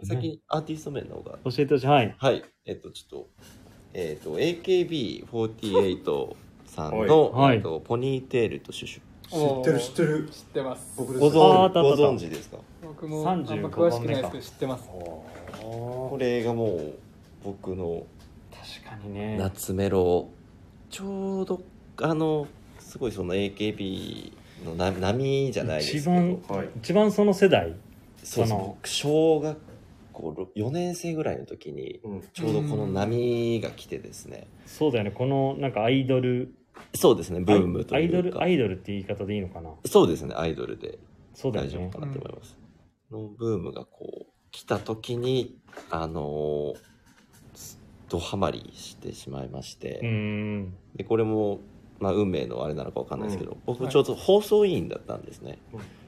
[0.03, 1.85] 先にアーティスト名の方が教えてほしい。
[1.85, 2.15] はい。
[2.17, 3.29] はいえっとちょっと
[3.93, 6.35] えっと AKB48
[6.65, 7.57] さんの、はい。
[7.57, 9.01] えっとポニーテールとシュシュ。
[9.31, 10.29] 知ってる知ってる。
[10.29, 10.93] 知ってます。
[10.97, 11.29] 僕です。
[11.29, 12.03] ごああった存ごあった。
[12.03, 12.57] 存知ですか？
[12.83, 14.83] 僕もあんま35詳しくないですけど知ってます。
[14.87, 16.93] これがもう
[17.43, 18.03] 僕の
[18.51, 19.37] 確かにね。
[19.37, 20.27] 夏メロ。
[20.89, 21.61] ちょうど
[22.01, 22.47] あの
[22.79, 24.33] すごいその AKB
[24.65, 26.01] のな波じゃないですけど。
[26.01, 26.05] 一
[26.49, 26.69] 番、はい。
[26.79, 27.73] 一番その世代？
[28.23, 28.77] そうその。
[28.83, 29.57] 小学
[30.21, 35.11] 校4年生ぐらいの時にうんちょうどこの波が来てですね、そうだよね。
[35.11, 36.53] この、なんかアイドル、
[36.93, 39.71] そうですねブームとアイドル、いうかアイドルって言い方でいいのかな？
[39.85, 40.99] そうですねアイドルで
[41.33, 42.05] そうだよね大丈夫か。
[42.05, 42.59] なと思います、
[43.11, 45.57] のブームがこう来た時に
[45.89, 46.75] あのー
[48.09, 50.01] ドハマりしてしまいまして。
[50.97, 51.61] でこれも、
[52.01, 53.91] まあ、運命のあれなのかわかんないですけど、僕はい。
[53.91, 55.59] ちょうど放送委員だったんですね、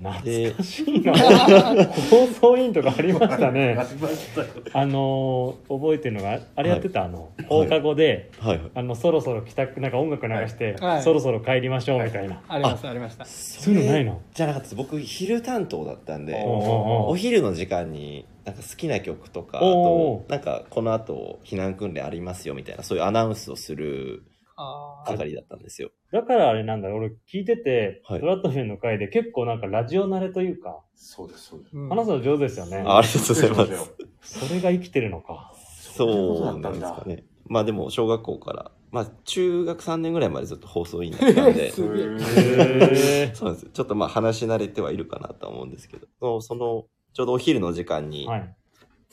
[0.01, 1.13] 懐かしいな。
[2.09, 3.77] 放送委員とかありましたね。
[3.79, 8.57] ありましたよあのー、覚えてるのが、あれやってた、あの、放課後で、はい。
[8.57, 8.71] はい。
[8.75, 11.01] あの、そろそろ帰宅、なんか音楽流して、はい。
[11.03, 12.41] そろそろ帰りましょうみたいな。
[12.47, 13.25] ありました、ありました。
[13.25, 14.19] そういうのないの？
[14.33, 14.75] じゃなかったです。
[14.75, 24.23] 僕昼担当だったんでお昼の時間になんか好きな曲とかあとなんかこの後避難訓練ありますよみたいなそういうアナウンスをする
[24.55, 25.11] あー。
[25.17, 25.91] 係だったんですよ。
[26.11, 28.19] だからあれなんだろう、俺聞いてて、はい。
[28.19, 31.77] トラットフェンの回で結構なんかラジオ慣れというか、そうですそうです。
[31.77, 31.89] うん。
[31.89, 32.83] 話すの上手ですよね。
[32.85, 33.83] あありがとうございま
[34.21, 34.47] す。
[34.47, 35.53] それが生きてるのか。
[35.81, 37.23] そうなんですかね。
[37.45, 41.71] まあでも小学校からまあ中学3年ぐらいまでずっと放送委員だったんで。
[41.73, 48.55] そうなんですちょっとまあ話し慣れてはいるかなとは思うんですけどそのそのちょうどお昼の時間に、はい。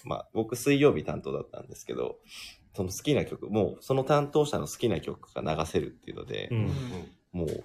[0.05, 2.19] まあ僕水曜日担当だったんですけど
[2.75, 6.71] その好きな曲もうその担当者の好きな曲が流せるっていうので、うん。
[7.33, 7.65] もう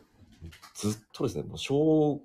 [0.75, 2.21] ずっとですねもう小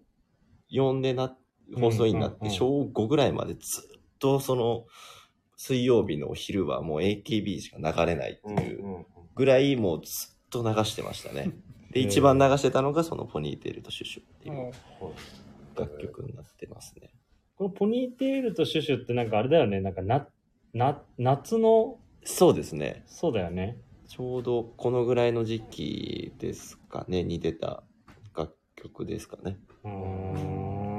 [0.71, 1.35] 4でな
[1.75, 4.85] 放送委員になって小5ぐらいまでずっとその
[5.57, 11.51] 水曜日のお昼はもう AKB しか流れないってうんいううんぐらいもうずっと流してましたね。
[11.93, 14.73] で、一番流してたのがそのポニーテールとシュシュっていうも
[15.75, 17.11] 楽曲になってますね。
[17.57, 20.29] このポニーテールとシュシュってなんかあれだよね、なんかな、
[20.73, 23.03] な、夏の、そうですね。
[23.07, 23.79] そうだよね。
[24.09, 27.85] ちょうどこのぐらいの時期ですかね、に出た
[28.37, 29.91] 楽曲ですかね、うー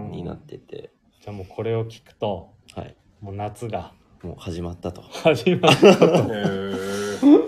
[0.07, 0.11] ん。
[0.11, 2.95] になってて、じゃあもうこれを聞くと、はい。
[3.19, 3.93] もう夏が
[4.23, 5.01] もう始まったと。
[5.01, 6.29] 始まったと。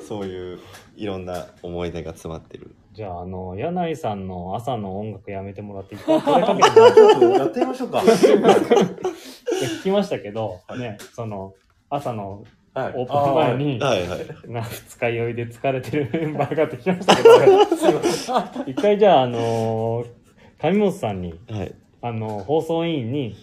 [0.02, 0.60] そういう
[0.96, 2.76] いろんな思い出が詰まってる。
[2.94, 11.54] じゃあ、あの、柳井さんの朝の音楽やめてもらって、一 回これかけてもらってちょっとやってみましょうか聞きましたけど、ね、その、
[11.90, 12.44] 朝の
[12.74, 12.94] はい。
[12.96, 14.28] オープン前に、はいはい。
[14.48, 20.24] な二日酔いで疲れてるメンバーがってきましたけど、 一回じゃあ、あのー
[20.60, 21.76] 上本さんに、はい。
[22.02, 23.36] あの放送委員に、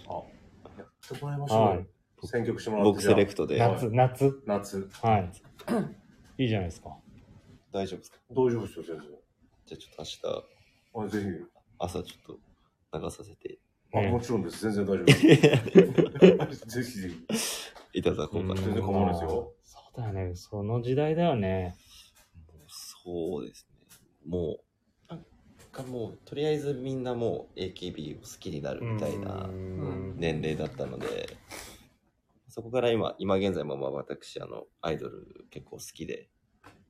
[0.79, 1.87] やってもらいましょうはよ
[2.25, 3.61] 選曲してもらって僕セレクトで。
[3.61, 4.89] はい夏、夏、夏。
[5.03, 6.43] はい。
[6.43, 6.97] いいじゃないですか。
[7.73, 8.19] 大丈夫ですか？
[8.31, 10.21] 大丈夫ですよ先じゃあちょっと明日、
[10.93, 11.27] 生あぜひ。
[11.79, 12.37] 朝ちょっ
[12.91, 13.59] と流させて。
[13.93, 14.63] あねもちろんです。
[14.63, 16.67] 全然大丈夫です。
[16.67, 17.27] ぜひぜひ
[17.93, 18.61] いただこうかな。
[18.63, 20.35] 全然構わないですよそうだよね。
[20.35, 21.75] その時代だよね。
[22.69, 23.87] そうですね。
[24.27, 24.59] も
[25.09, 25.25] う、なん
[25.73, 31.37] かもう、とりあえずみんなもう AKB を好きになるみたいなうん年齢だったので、
[32.49, 36.29] そこから今、今現在もまあ私、あの、アイドル結構好きで、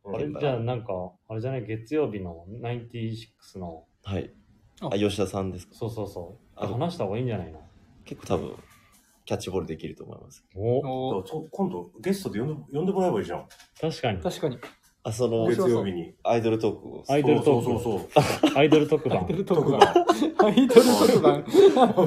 [0.04, 1.66] あれじゃあなんか、あれじゃない？
[1.66, 4.32] 月曜日の96の、はい。
[4.80, 5.74] ああ、吉田さんですか？
[5.74, 6.46] そうそうそう。
[6.56, 7.62] あ話した方がいいんじゃないの？
[8.04, 8.56] 結構多分、
[9.30, 10.44] キャッチボールできると思います。
[10.56, 13.44] おお今度ゲストで呼んで呼んでもらえばいいじゃん
[13.80, 14.18] 確かに。
[14.18, 14.58] 確かに。
[15.04, 17.04] あ、その面、白月曜日にアイドルトークを。
[17.08, 19.34] アイドルトークそうそうそうアイドル特番アイド。
[19.36, 19.78] ル特特番。
[19.78, 21.44] 番アイドル特番。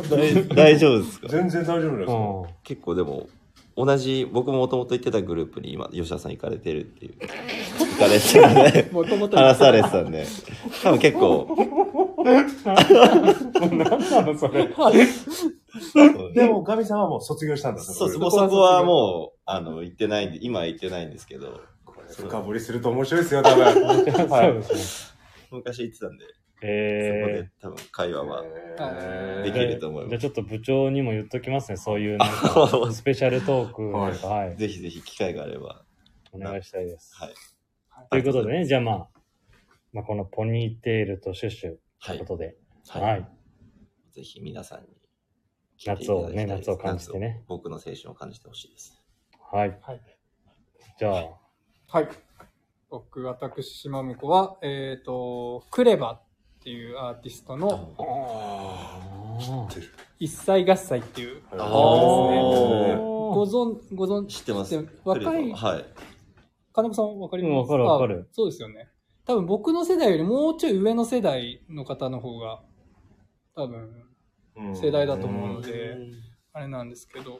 [0.09, 1.27] 大大丈夫ですか？
[1.29, 2.53] 全然大丈夫ですうよん。
[2.65, 3.27] 結構でも、
[3.77, 7.13] 同じ、僕ももともと行ってたグループに今、吉田さん行かれてるっていう。
[7.19, 9.37] 行かれてたんで、もともと。
[9.37, 10.25] 話されてたんで、
[10.83, 12.02] 多分結構、
[12.63, 14.69] 何なのそれ。
[16.33, 18.17] でもガミさんはもう卒業したんだそうです。
[18.17, 21.61] こもうそこはもう、あの、行ってないんで、今は行ってないんですけど、
[22.19, 25.17] れ深掘りすると面白いですよ多分そうですね。
[25.51, 28.43] 昔行ってたんで、そこえで多分会話は
[29.43, 30.21] できると思いじゃあます。
[30.21, 31.77] ちょっと部長にも言っときますね。
[31.77, 34.55] そういうなんか、スペシャルトークはい。
[34.57, 35.83] ぜひぜひ機会があれば、
[36.31, 37.13] お願いしたいです。
[37.15, 37.33] はい。
[38.09, 39.07] ということでね、じゃあまあ、
[39.91, 41.75] まあこのポニーテールとシュッシュ
[42.05, 42.57] とはいいうことで、
[42.89, 42.99] は。
[43.01, 43.25] はいい。
[44.13, 44.87] ぜひ皆さんに
[45.85, 49.01] 夏をね夏を感じてね僕の青春を感じてほしいです。
[49.51, 49.77] はい。
[49.81, 50.01] はい
[50.99, 51.29] じゃあ、
[51.87, 52.09] はい。
[52.89, 56.21] 僕、私、島婿は、えっ、と、クレバっ
[56.63, 59.67] ていうアーティストのあ
[60.19, 64.77] 一歳合祭っていう、ああーご存、ご存知ってます。
[64.77, 65.85] 知って若いはい。
[66.73, 67.51] 金子さんわかります？
[67.51, 68.91] うんわかるわかるあそうですよね。
[69.25, 72.61] 多分僕の世代よりもうちょい上の世代の方の方が
[73.55, 73.89] 多分
[74.55, 75.97] うん世代だと思うので、
[76.51, 77.39] あれなんですけど、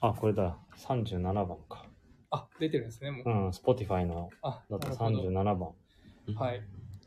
[0.00, 0.56] あ、これだ。
[0.76, 1.84] 37番か。
[2.30, 3.28] あ、出てるんですね、もう。
[3.28, 5.56] うん、Spotify のあ、だとなるほど37番。
[6.36, 6.62] はい。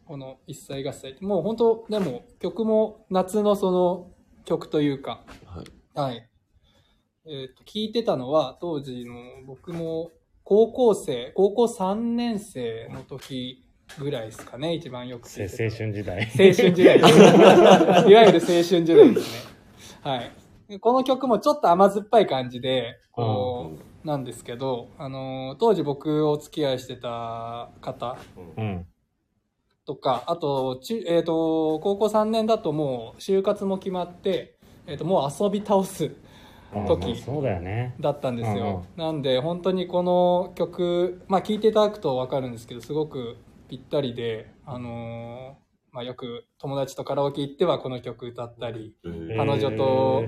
[0.06, 1.24] この一切合切。
[1.24, 4.12] もう本当、でも曲も夏のその
[4.46, 6.30] 曲というか、はいはい。
[7.26, 9.14] えっ、と、聞いてたのは、当時の
[9.46, 10.12] 僕も
[10.44, 13.64] 高校生、高校3年生の時
[14.00, 16.20] ぐらいですかね、一番よくせ聞いてた青春時代。
[16.20, 17.20] 青春時代です。
[18.10, 19.52] いわゆる青春時代ですね。
[20.02, 20.32] はい。
[20.68, 23.74] でこの曲もちょっと甘酸っぱい感じで、こ
[24.04, 28.18] う、なんですけど、あのー当時僕お付き合いしてた方
[28.58, 28.88] うん。
[29.86, 34.56] とか、あと、ちえっ、と、高校3年だともう就活も決まって、
[34.88, 36.12] えっ、と、もう遊び倒す
[36.88, 37.16] 時。
[37.18, 37.96] そうだよね。
[38.00, 38.86] だったんですよ。
[38.96, 45.62] なんで、本当にこの曲、まあ聴いていただくとわかるんですけど、すごくぴったりで、あのー
[45.94, 50.24] まあよく友達とカラオケ行ってはこの曲歌ったり、うん彼女と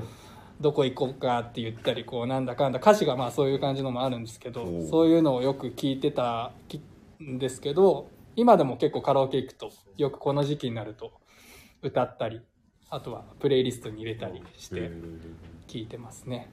[0.59, 6.81] どこ行こうかって言ったり、こうなんだかんだ歌詞がまあそういう感じのもあるんですけどそういうのをよく聞いてたき
[7.23, 11.13] んですけど、今でも結構カラオケ行くと、よくこの時期になると
[11.81, 12.41] 歌ったり、
[12.93, 14.91] あとはプレイリストに入れたりして
[15.67, 16.51] 聞いてますね。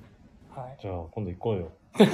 [0.49, 0.79] はい。
[0.81, 1.71] じゃあ、今度行こうよ。
[2.01, 2.05] あ、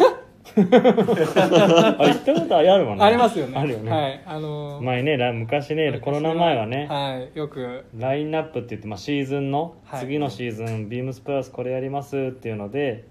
[2.08, 3.04] 行ったことあるわね。
[3.04, 3.56] ありますよね。
[3.56, 3.90] あるよね。
[3.92, 4.20] はい。
[4.26, 7.38] あのー前ね、ら昔ね、コロナ前はね、はい。
[7.38, 13.04] よく、ラインナップって言って、まあ、シーズンの、はい次のシーズン、ビームスプラスこれやりますっていうので、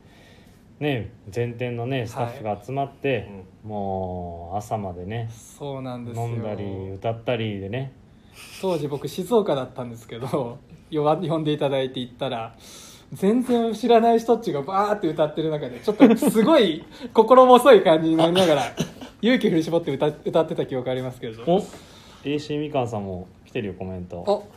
[0.82, 3.30] ね、全店のね、スタッフが集まって、
[3.63, 6.28] もう朝までね、そうなんですよ。
[6.28, 7.93] 飲んだり、歌ったりでね、
[8.61, 10.59] 当時僕静岡だったんですけど
[10.92, 12.56] 呼んでいただいて行ったら
[13.14, 16.84] 全然知らない人っちがバーって歌ってる中でちょっとすごい
[17.14, 18.64] 心細い感じになりながら
[19.22, 21.64] 勇気振り絞って歌歌ってた記憶ありますけれどお
[22.24, 24.18] AC みかんさんも来てるよ、コメント。
[24.18, 24.48] お。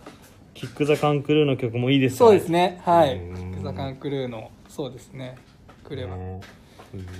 [0.54, 2.80] キック・ザ・カン・クルーの曲もいいですそうですね。
[2.84, 3.16] はい。
[3.16, 5.36] うん「ザ・カン・クルー」のそうですね。
[5.84, 6.40] クレバ、ね。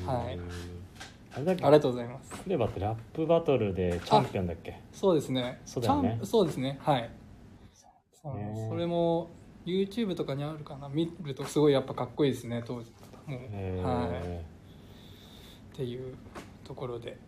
[0.07, 0.39] はい。
[1.37, 2.33] ありがとうございます。
[2.43, 4.81] クレバってラップバトルでチャンピオンだっけ？
[4.93, 5.61] そうですね。
[5.67, 6.19] そうだよね。
[6.25, 6.79] そうですね。
[6.81, 7.11] はい
[8.69, 9.31] それも
[9.67, 10.89] YouTube とかにあるかな？
[10.89, 12.91] 見るとすごいやっぱかっこいいですね当時
[13.27, 13.87] もうえー。
[13.87, 14.09] はい。
[15.75, 16.15] っていう
[16.65, 17.19] ところで。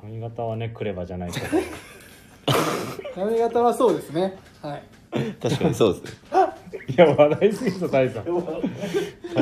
[0.00, 1.46] 髪型はねクレバじゃないけど。
[3.14, 4.38] 髪型はそうですね。
[4.62, 4.82] はい。
[5.42, 6.18] 確かにそうですね。
[6.88, 8.24] いや笑いすぎた大さん。
[8.24, 8.40] 髪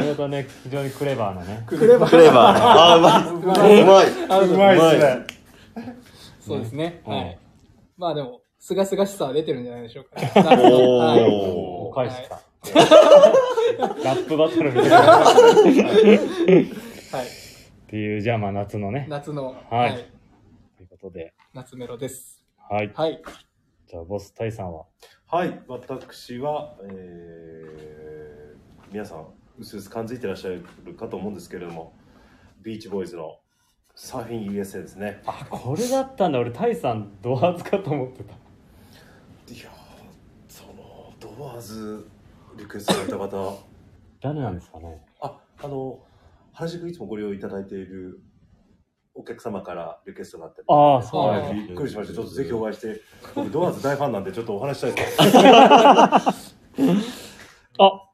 [0.08, 1.62] 型ね非常にクレバーなね。
[1.66, 2.60] クレバクレバー。
[2.62, 3.82] あーうまい。
[3.82, 5.26] うまいあうまいっすね。
[6.40, 7.12] そうですね、うん。
[7.12, 7.38] はい
[7.96, 10.10] まあでもすがすがしさは出てるんじゃないでしょうか、
[10.60, 10.98] お
[11.90, 12.08] はい。
[12.10, 12.10] ー。
[12.10, 12.40] 返してた、
[14.04, 14.96] ラップバトルみたいな。
[15.00, 15.32] は
[17.22, 17.30] い、っ
[17.86, 19.06] ていうじゃあまあ夏のね。
[19.08, 19.92] 夏の、はい。
[20.76, 21.34] ということで。
[21.54, 22.44] 夏メロです。
[22.70, 22.90] はい。
[22.94, 23.22] はい。
[23.86, 24.84] じゃあボスタイさんは？
[25.26, 27.78] はい、私は、えー
[28.90, 29.26] 皆さん、
[29.58, 30.64] うすうす感づいてらっしゃる
[30.98, 31.92] かと思うんですけれども、
[32.62, 33.38] ビーチボーイズの
[33.94, 35.20] サーフィン USA ですね。
[35.26, 36.38] あこれだったんだ。
[36.38, 38.34] 俺タイさんドアズかと思ってた
[39.50, 39.70] いやー、
[40.48, 42.06] その、ドアーズ
[42.56, 43.58] リクエストされた方、
[44.20, 46.00] 誰なんですかねあ、あの、
[46.52, 48.20] 原宿いつもご利用いただいている
[49.14, 52.14] お客様からリクエストがあったりああそうなんだはい、びっくりしました。
[52.14, 53.00] ちょっとぜひお会いして、
[53.34, 56.56] 僕ドアーズ大ファンなんでちょっとお話したいです。
[57.78, 58.04] あ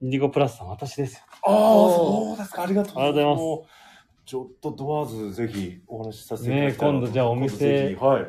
[0.00, 2.62] インディゴプラスさん私ですよああ、そうですか。
[2.62, 3.42] ありがとうございます
[4.26, 8.26] ちょっとドアーズぜひお話しさせていただきたいねえ今度じゃあお店はい。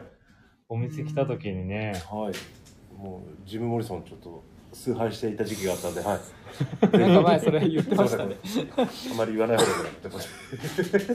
[0.69, 2.97] お店来た時にねはい。
[2.97, 4.43] もう、ジム・モリソンちょっと
[4.73, 6.97] 崇拝していた時期があったんで、はい。
[6.97, 8.35] なんか前それ言ってましたね
[8.75, 10.27] あまり言わない方がいいなって思って。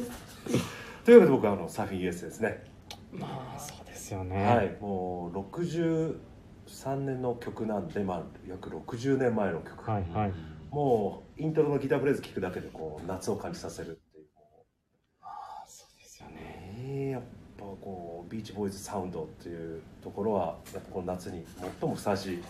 [1.05, 2.65] というわけで僕はあのサーフィン US ですね。
[3.13, 4.77] まあそうですよねはい。
[4.81, 6.17] もう63
[7.01, 9.91] 年の曲なんで、まあ約60年前の曲。
[9.91, 10.33] はいはい
[10.71, 14.27] もうイントロのギターフレーズ聞くだけでこう夏を感じさせるっていう。
[15.67, 17.23] そうですよねやっ
[17.73, 21.45] ぱこうビーチボーイズサウンドっていうところはやっぱこの夏に
[21.81, 22.43] 最もふさわしい。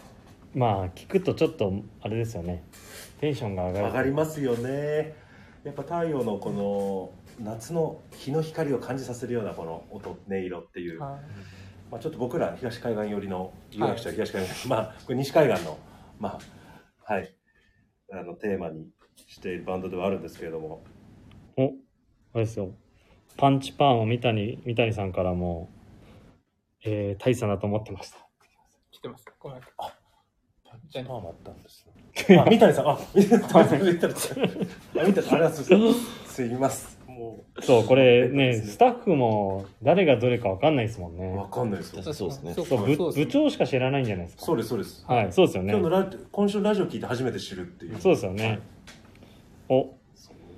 [0.54, 2.64] まあ聞くとちょっとあれですよね。
[3.20, 3.86] テンションが上がる。
[3.86, 5.14] 上がりますよね。
[5.64, 7.12] やっぱ太陽のこの
[7.44, 11.20] 夏の日の光を感じさせるようなこの音音色っていう、はい。
[11.90, 15.78] まあ、ちょっと僕ら東海岸寄りの有楽町は東海岸、まあこれ西海岸の
[16.18, 16.38] ま
[17.06, 17.34] あはい。
[18.12, 18.88] あのテーマに
[19.26, 20.84] しているバンドではあるんですけれども。
[21.56, 21.72] お
[22.34, 22.74] あれですよ
[23.36, 25.70] パンチパンを三谷三谷さんからも
[26.84, 28.18] えー、大差だと思ってました。
[28.90, 29.24] 来てます。
[29.38, 29.92] これパ
[30.88, 31.86] じゃあーマあったんです
[32.28, 32.38] ね。
[32.40, 32.88] あ 三谷さん。
[32.88, 33.80] あ三谷さん。
[33.80, 34.42] 三谷さん。
[34.42, 34.46] あ
[35.04, 35.38] 三谷さん。
[35.38, 40.76] ありがとうございますすいますもそう、これね、スタッフも誰がどれかわかん。
[40.76, 41.16] ないですもん。
[41.16, 41.48] ねうわ。
[41.48, 41.70] かん。
[41.70, 44.04] ないですよそうですねそう部長しか知らないん。
[44.04, 44.44] じゃないですか。
[44.44, 45.84] そうですそうですはい、そうですよね今日。
[45.84, 48.60] のラ今週のラジオ聞いて初めて知るっていうそうですよね。
[49.68, 49.94] お、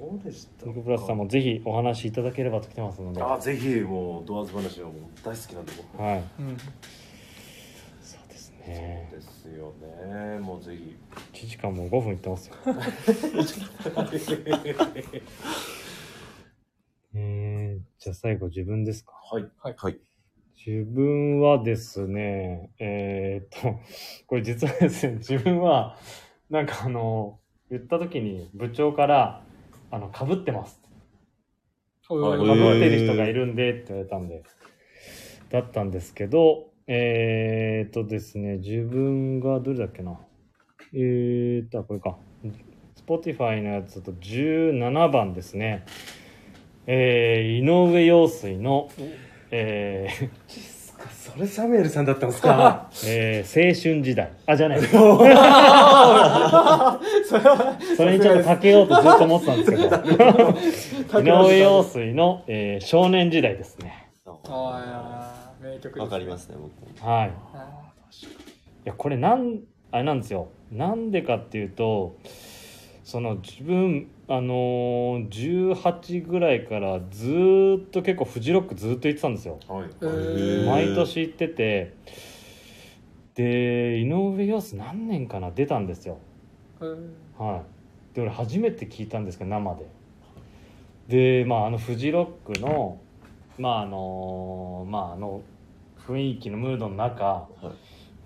[0.04, 3.22] そうでしたニコプラスさんもぜひお話しいただければと来てますので。
[3.22, 6.18] はあぜひもうドアーズ話はもう大好きなんで僕い。
[6.40, 6.58] うん
[8.02, 9.08] そうですね。
[9.10, 10.94] ですよねもうぜひ
[11.46, 12.56] 1時間もう5分いってますよ。
[17.16, 19.12] えー、じゃあ最後自分ですか？
[19.32, 19.48] はい
[19.78, 19.98] はい
[20.66, 23.80] 自分はですね、えーっと、
[24.26, 25.98] これ実はですね、自分は、
[26.48, 27.38] なんかあの、
[27.70, 29.42] 言った時に部長から、
[29.94, 30.80] あの、被ってます。
[32.08, 34.42] おい被へーってる人がいるんでって言われたんで、
[35.50, 40.18] だったんですけど、えーっとですね、自分がどれだっけな。
[40.92, 42.16] えーっと、あこれか。
[43.06, 45.86] Spotify のやつだと17番ですね。
[46.88, 48.90] えー、井上陽水の、
[49.52, 50.30] えー、
[51.10, 52.88] それサミュエルさんだったんですか？
[53.06, 54.30] えー、青春時代。
[54.46, 54.80] あ、じゃない。
[54.82, 57.00] それは
[57.96, 61.20] それにちょっとかけようとずっと思ってたんですけど。
[61.20, 64.08] 井上陽水の、えー少年時代ですね。
[64.26, 67.28] ああ名曲ですねわかりますね僕もはい。
[67.28, 67.82] いあ
[68.84, 70.48] や、これなん、あれなんですよ。
[70.70, 72.16] なんでかっていうと、
[73.04, 79.60] その自分、あのー、18ぐらいからずーっと結構フジロックずーっと行ってたんですよ。
[79.68, 79.90] はい。
[80.00, 80.66] えー。
[80.66, 81.94] 毎年行ってて、
[83.34, 85.50] で、井上陽水何年かな？
[85.50, 86.18] 出たんですよ。
[87.38, 87.62] は
[88.12, 89.86] い、で俺初めて聞いたんですけど生で。
[91.08, 92.98] でまああのフジロックの
[93.58, 95.42] まああのまああの
[96.06, 97.48] 雰囲気のムードの中、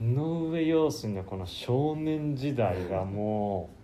[0.00, 3.77] 井上陽水のこの少年時代がもう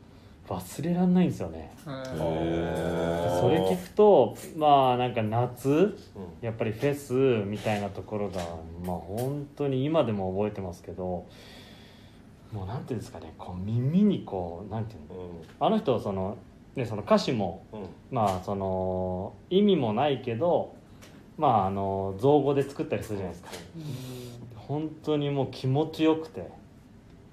[0.48, 1.72] 忘れらんないんですよね。
[1.86, 2.04] うん。
[2.04, 5.96] それ聞くとまあなんか夏うん。
[6.42, 7.12] やっぱりフェス
[7.46, 8.40] みたいなところが
[8.84, 11.26] まあ本当に今でも覚えてますけど
[12.52, 16.36] もうなんていうんですかねこう耳にこうなんていうのあの人その,、
[16.76, 17.64] ね、その歌詞も
[18.10, 20.74] まあその意味もないけど
[21.38, 23.50] まああの造語で作ったりするじゃないですか。
[24.56, 26.50] 本当にもう気持ちよくて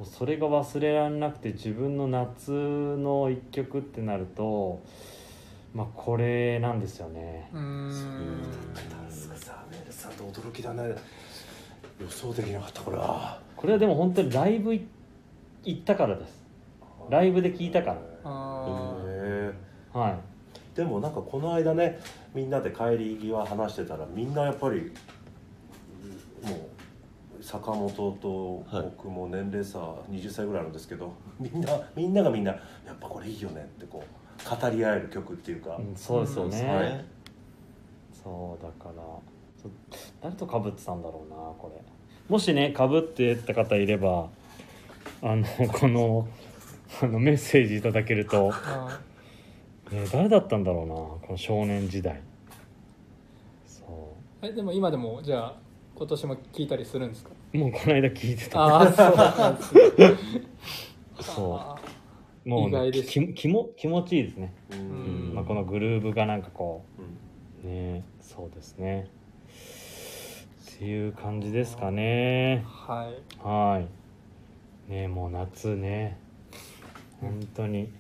[0.02, 4.82] もうそれが忘れられなくて自分の夏の一曲ってなると
[5.76, 7.48] まあこれなんですよね。
[7.54, 7.92] うん。
[9.38, 10.96] サミュエルさんと驚きだね。
[12.02, 13.40] 予想できなかったこれは。
[13.56, 14.88] これはでも本当にライブい
[15.66, 16.34] 行ったからです。
[17.12, 17.98] ライブで聞いたから。
[18.24, 19.54] あへえ
[19.94, 20.76] はい。
[20.76, 22.00] でもなんかこの間ね
[22.34, 24.92] みんなで帰り際話してたらみんなやっぱり
[26.42, 26.71] もう
[27.42, 27.90] 坂本
[28.22, 29.80] と僕も年齢差
[30.10, 32.60] 20歳ぐらいあるんですけど、 みんなみんながみんなや
[32.94, 37.06] っぱこれいいよねってこう語り合える曲っていうか、うんそうですよね、はい。
[38.12, 39.02] そうだから
[39.58, 39.70] そ
[40.22, 41.82] 誰とかぶってたんだろうなこれ。
[42.30, 44.30] もしねかぶってた方いれば
[45.22, 46.28] あのこの
[47.02, 49.00] あのメッセージいただけると、あ
[49.92, 52.22] ね、誰だったんだろうなこの少年時代。
[53.66, 55.56] そえでも今でもじゃあ
[56.02, 57.30] 今年も聞いたりするんですか？
[57.54, 58.60] うもうこの間聞いてた。
[58.60, 59.82] ああそうなんですね。
[61.22, 61.80] そあ
[62.44, 62.50] う。
[62.50, 65.32] もう、ね、意外ですき気も気持ちいいですね、ううん。
[65.34, 66.84] んまあ、このグルーブがなんかこ
[67.64, 67.70] うん。
[67.70, 69.10] うねそうですね。
[70.76, 72.66] っていう感じですかね。
[72.66, 73.78] ーはい。
[73.78, 73.84] は
[74.90, 74.92] い。
[74.92, 76.18] ねもう夏ね。
[77.20, 77.92] 本当に。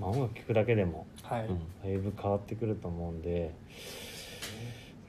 [0.00, 3.52] まあ音楽聴くだけでも、はい、うんだいぶ変わってくると思うんで、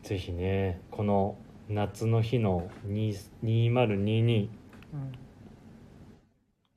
[0.03, 1.37] ぜひね、この
[1.69, 4.49] 夏の日の20 2022
[4.93, 5.11] うん。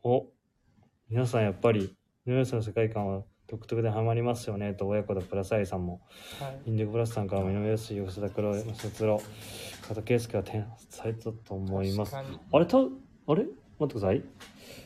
[0.03, 0.27] を、
[1.09, 1.95] 皆さんやっぱり、
[2.27, 4.75] 井上さんの世界観は独特でハマりますよね。
[4.75, 6.01] と、親子でプラスアイさんも、
[6.41, 6.71] はい。
[6.71, 9.21] インディゴプラスさんからも井上康横田黒井卒郎、
[9.83, 12.17] 加藤圭介は天才だと思います。
[12.17, 12.81] あれた、あ
[13.35, 13.45] れ？
[13.79, 14.23] 待ってください。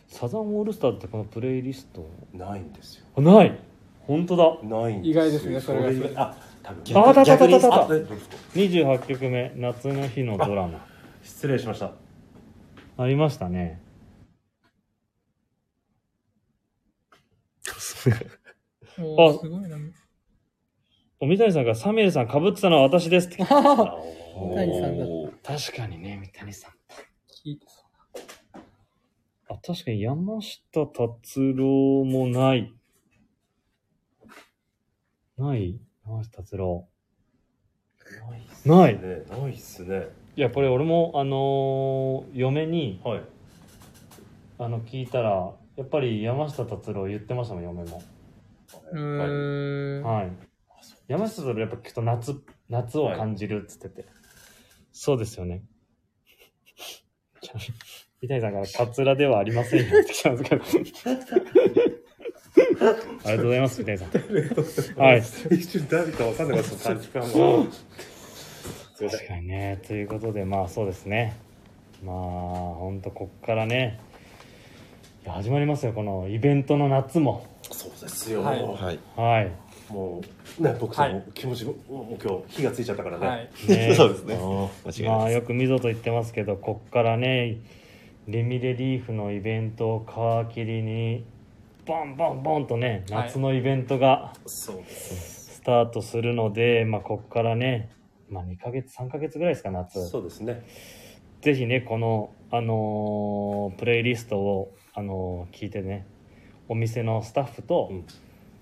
[0.08, 3.06] サザンオールスターズってこのプレイリスト、ないんですよ。
[3.16, 3.58] あない。
[4.00, 4.58] 本当だ。
[4.62, 6.22] ないん意外ですねそれが。
[6.22, 10.86] あ多分ああたたたたたたあえどうですか28曲目、夏の日のドラマ。
[11.22, 11.92] 失礼しました
[12.96, 13.82] ありましたね。
[18.98, 19.76] おーすごいな
[21.20, 23.36] お三谷さんがサミュエルさん被ってたのは私ですって。
[23.38, 26.72] 三谷さんだおー確かにね、三谷さん。
[27.46, 27.84] 聞いてそ
[29.48, 32.72] あ、確かに山下達郎もない。
[35.36, 35.78] ない？
[36.06, 36.86] 山下達郎。
[38.64, 39.00] ない。
[39.00, 43.22] ねないっすねいや、これ俺も、あのー嫁に、はい
[44.58, 48.02] あの、聞いたら、やっぱり山下達郎言ってましたもん、嫁も。
[48.92, 50.32] ううーんはい。
[51.08, 52.34] 山下さんやっぱきっと夏、
[52.68, 54.06] 夏を感じるっつってて。
[54.92, 55.62] そうですよね。
[58.20, 61.93] 三谷さんからカツラではありませんよって来たんですけど。
[62.90, 65.00] ありがとうございます、三谷さん。
[65.00, 65.22] はい。
[65.50, 67.66] 一瞬誰か分かんなかった感じかも。
[68.98, 69.80] 確かにね。
[69.86, 71.36] ということで、まあそうですね。
[72.04, 73.98] まあ、ほんとこっからね、
[75.26, 77.46] 始まりますよ、このイベントの夏も。
[77.70, 78.42] そうですよ。
[78.42, 79.52] はいはいはい。
[79.90, 80.22] も
[80.58, 83.26] うね僕さんもは気持ちももう今日火がついちゃったからね。
[83.26, 83.50] はい。
[83.68, 87.58] ね そうですねあー間違いまあないですよく溝と言ってますけどこっからね
[88.26, 91.24] レミレリーフのイベントを皮切りに
[91.86, 95.56] ボンボンボンとねはい夏のイベントがそうです。
[95.56, 97.90] スタートするので、まあこっからね、
[98.28, 100.62] まあ、2ヶ月3ヶ月ぐらいですか夏そうですね。
[101.40, 106.06] ぜひねこの、あのープレイリストを、あのー聞いてね
[106.68, 108.06] お店のスタッフとうん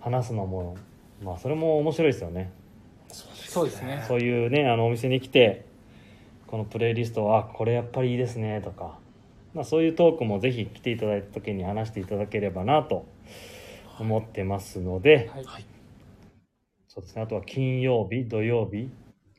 [0.01, 0.77] 話すのも、
[1.23, 2.53] まあそれも面白いですよね
[3.09, 4.05] そうですね。
[4.09, 5.67] そういうね、あのお店に来て、
[6.47, 8.99] このプレイリストは、これやっぱりいいですねとか、
[9.55, 13.07] まあ、そういうトークもぜひ来ていただいた時に話していただければなと
[13.99, 15.65] 思ってますので、はい。
[16.89, 18.91] そうですね、あとは金曜日、土曜日、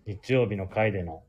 [0.06, 1.23] 日曜日の回での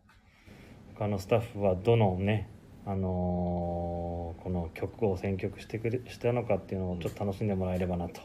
[0.95, 2.49] 他のスタッフはどのね、
[2.87, 8.21] あのーこの曲を選曲してくれしたのかっていうのをちょっと楽しんでもらえればなと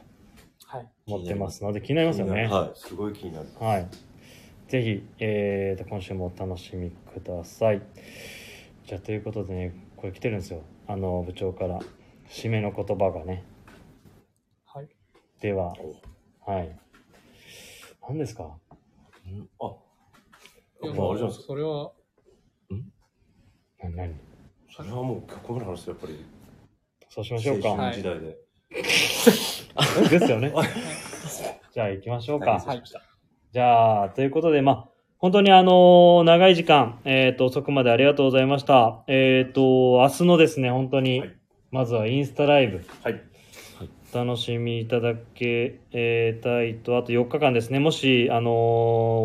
[0.65, 0.88] はい。
[1.07, 2.48] 思ってますので気になりますよね。
[2.48, 3.48] はすごい気になる。
[3.60, 3.88] はい。
[4.68, 7.81] ぜひ、えーと、今週もお楽しみください。
[8.86, 10.61] じゃあ、ということでね、これ来てるんですよ。
[10.88, 11.80] あの、部長から。
[12.30, 13.43] 締めの言葉がね。
[14.65, 14.88] はい。
[15.41, 15.73] では、
[16.45, 16.80] はい。
[18.07, 18.43] 何ですか？
[19.59, 19.76] あ、
[20.84, 21.45] いやまああれじゃないですか。
[21.47, 21.91] それは、
[23.84, 24.15] な何？
[24.71, 26.26] それはもう曲ぐらい話ですよやっぱり。
[27.09, 27.69] そうしましょうか。
[27.69, 28.38] 青春時代で。
[28.69, 30.53] ですよね。
[31.73, 32.51] じゃあ、行きましょうか。
[32.59, 32.84] はい。
[33.51, 34.89] じゃあ、ということで、まあ、
[35.20, 39.04] 本当にあのー長い時間、えっ、と、遅くまでありがとうございました。
[39.08, 41.36] えっ、と、明日のですね、本当に、はい
[41.72, 43.22] まずはインスタライブ、はい。
[44.12, 48.54] お楽しみいただけえーたいと、あと4日間ですね、もし、あのー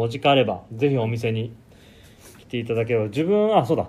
[0.01, 1.55] お時間あれば、ぜひお店に
[2.41, 3.89] 来ていただければ、自分、あ、そうだ。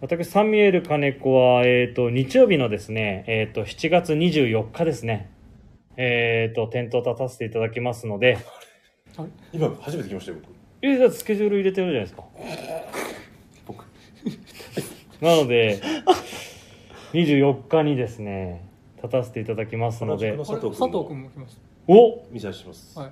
[0.00, 5.30] 私、サミュエル金子は、えっ、と、日曜日のですね、えっ、と、7月24日ですね、
[5.96, 8.38] えっ、と、店頭立たせていただきますので、
[9.52, 10.63] 今初めて来ましたよ僕。
[10.86, 12.24] え、だってスケジュール入れてるじゃないですか。
[13.66, 13.84] 僕。
[15.20, 15.80] なので、
[17.12, 21.60] 24日にですね、立たせていただきますので佐藤君も来ます。
[21.86, 22.26] お？
[22.30, 22.98] 見させてます。
[22.98, 23.06] は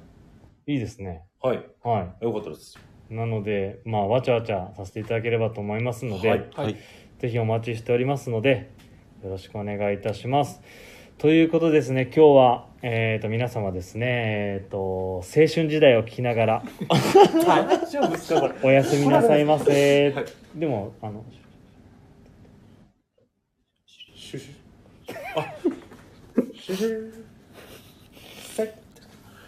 [0.67, 0.73] い。
[0.75, 1.23] いいですね。
[1.41, 1.65] はい。
[1.83, 2.79] はよかったです。
[3.11, 3.15] い。
[3.15, 6.77] なので、まあ、わちゃわちゃさせていただければと思いますので、はいはい。
[7.19, 8.71] ぜひお待ちしておりますので、
[9.23, 10.61] よろしくお願いいたします。
[11.23, 16.63] ということですね、今日は、えっ、ー、と、皆様ですね、えっ、ー、と、青春時代を聞きながら、
[18.65, 20.13] おやすみなさいませ。
[20.57, 21.25] でも、あの、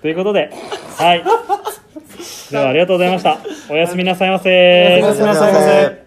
[0.00, 0.52] ということで、
[0.96, 1.24] はい。
[2.52, 3.40] では、ありがとうございました。
[3.68, 5.00] おやすみなさいませ。
[5.02, 6.04] おやすみなさいませ。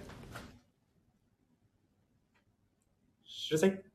[3.26, 3.87] 出席。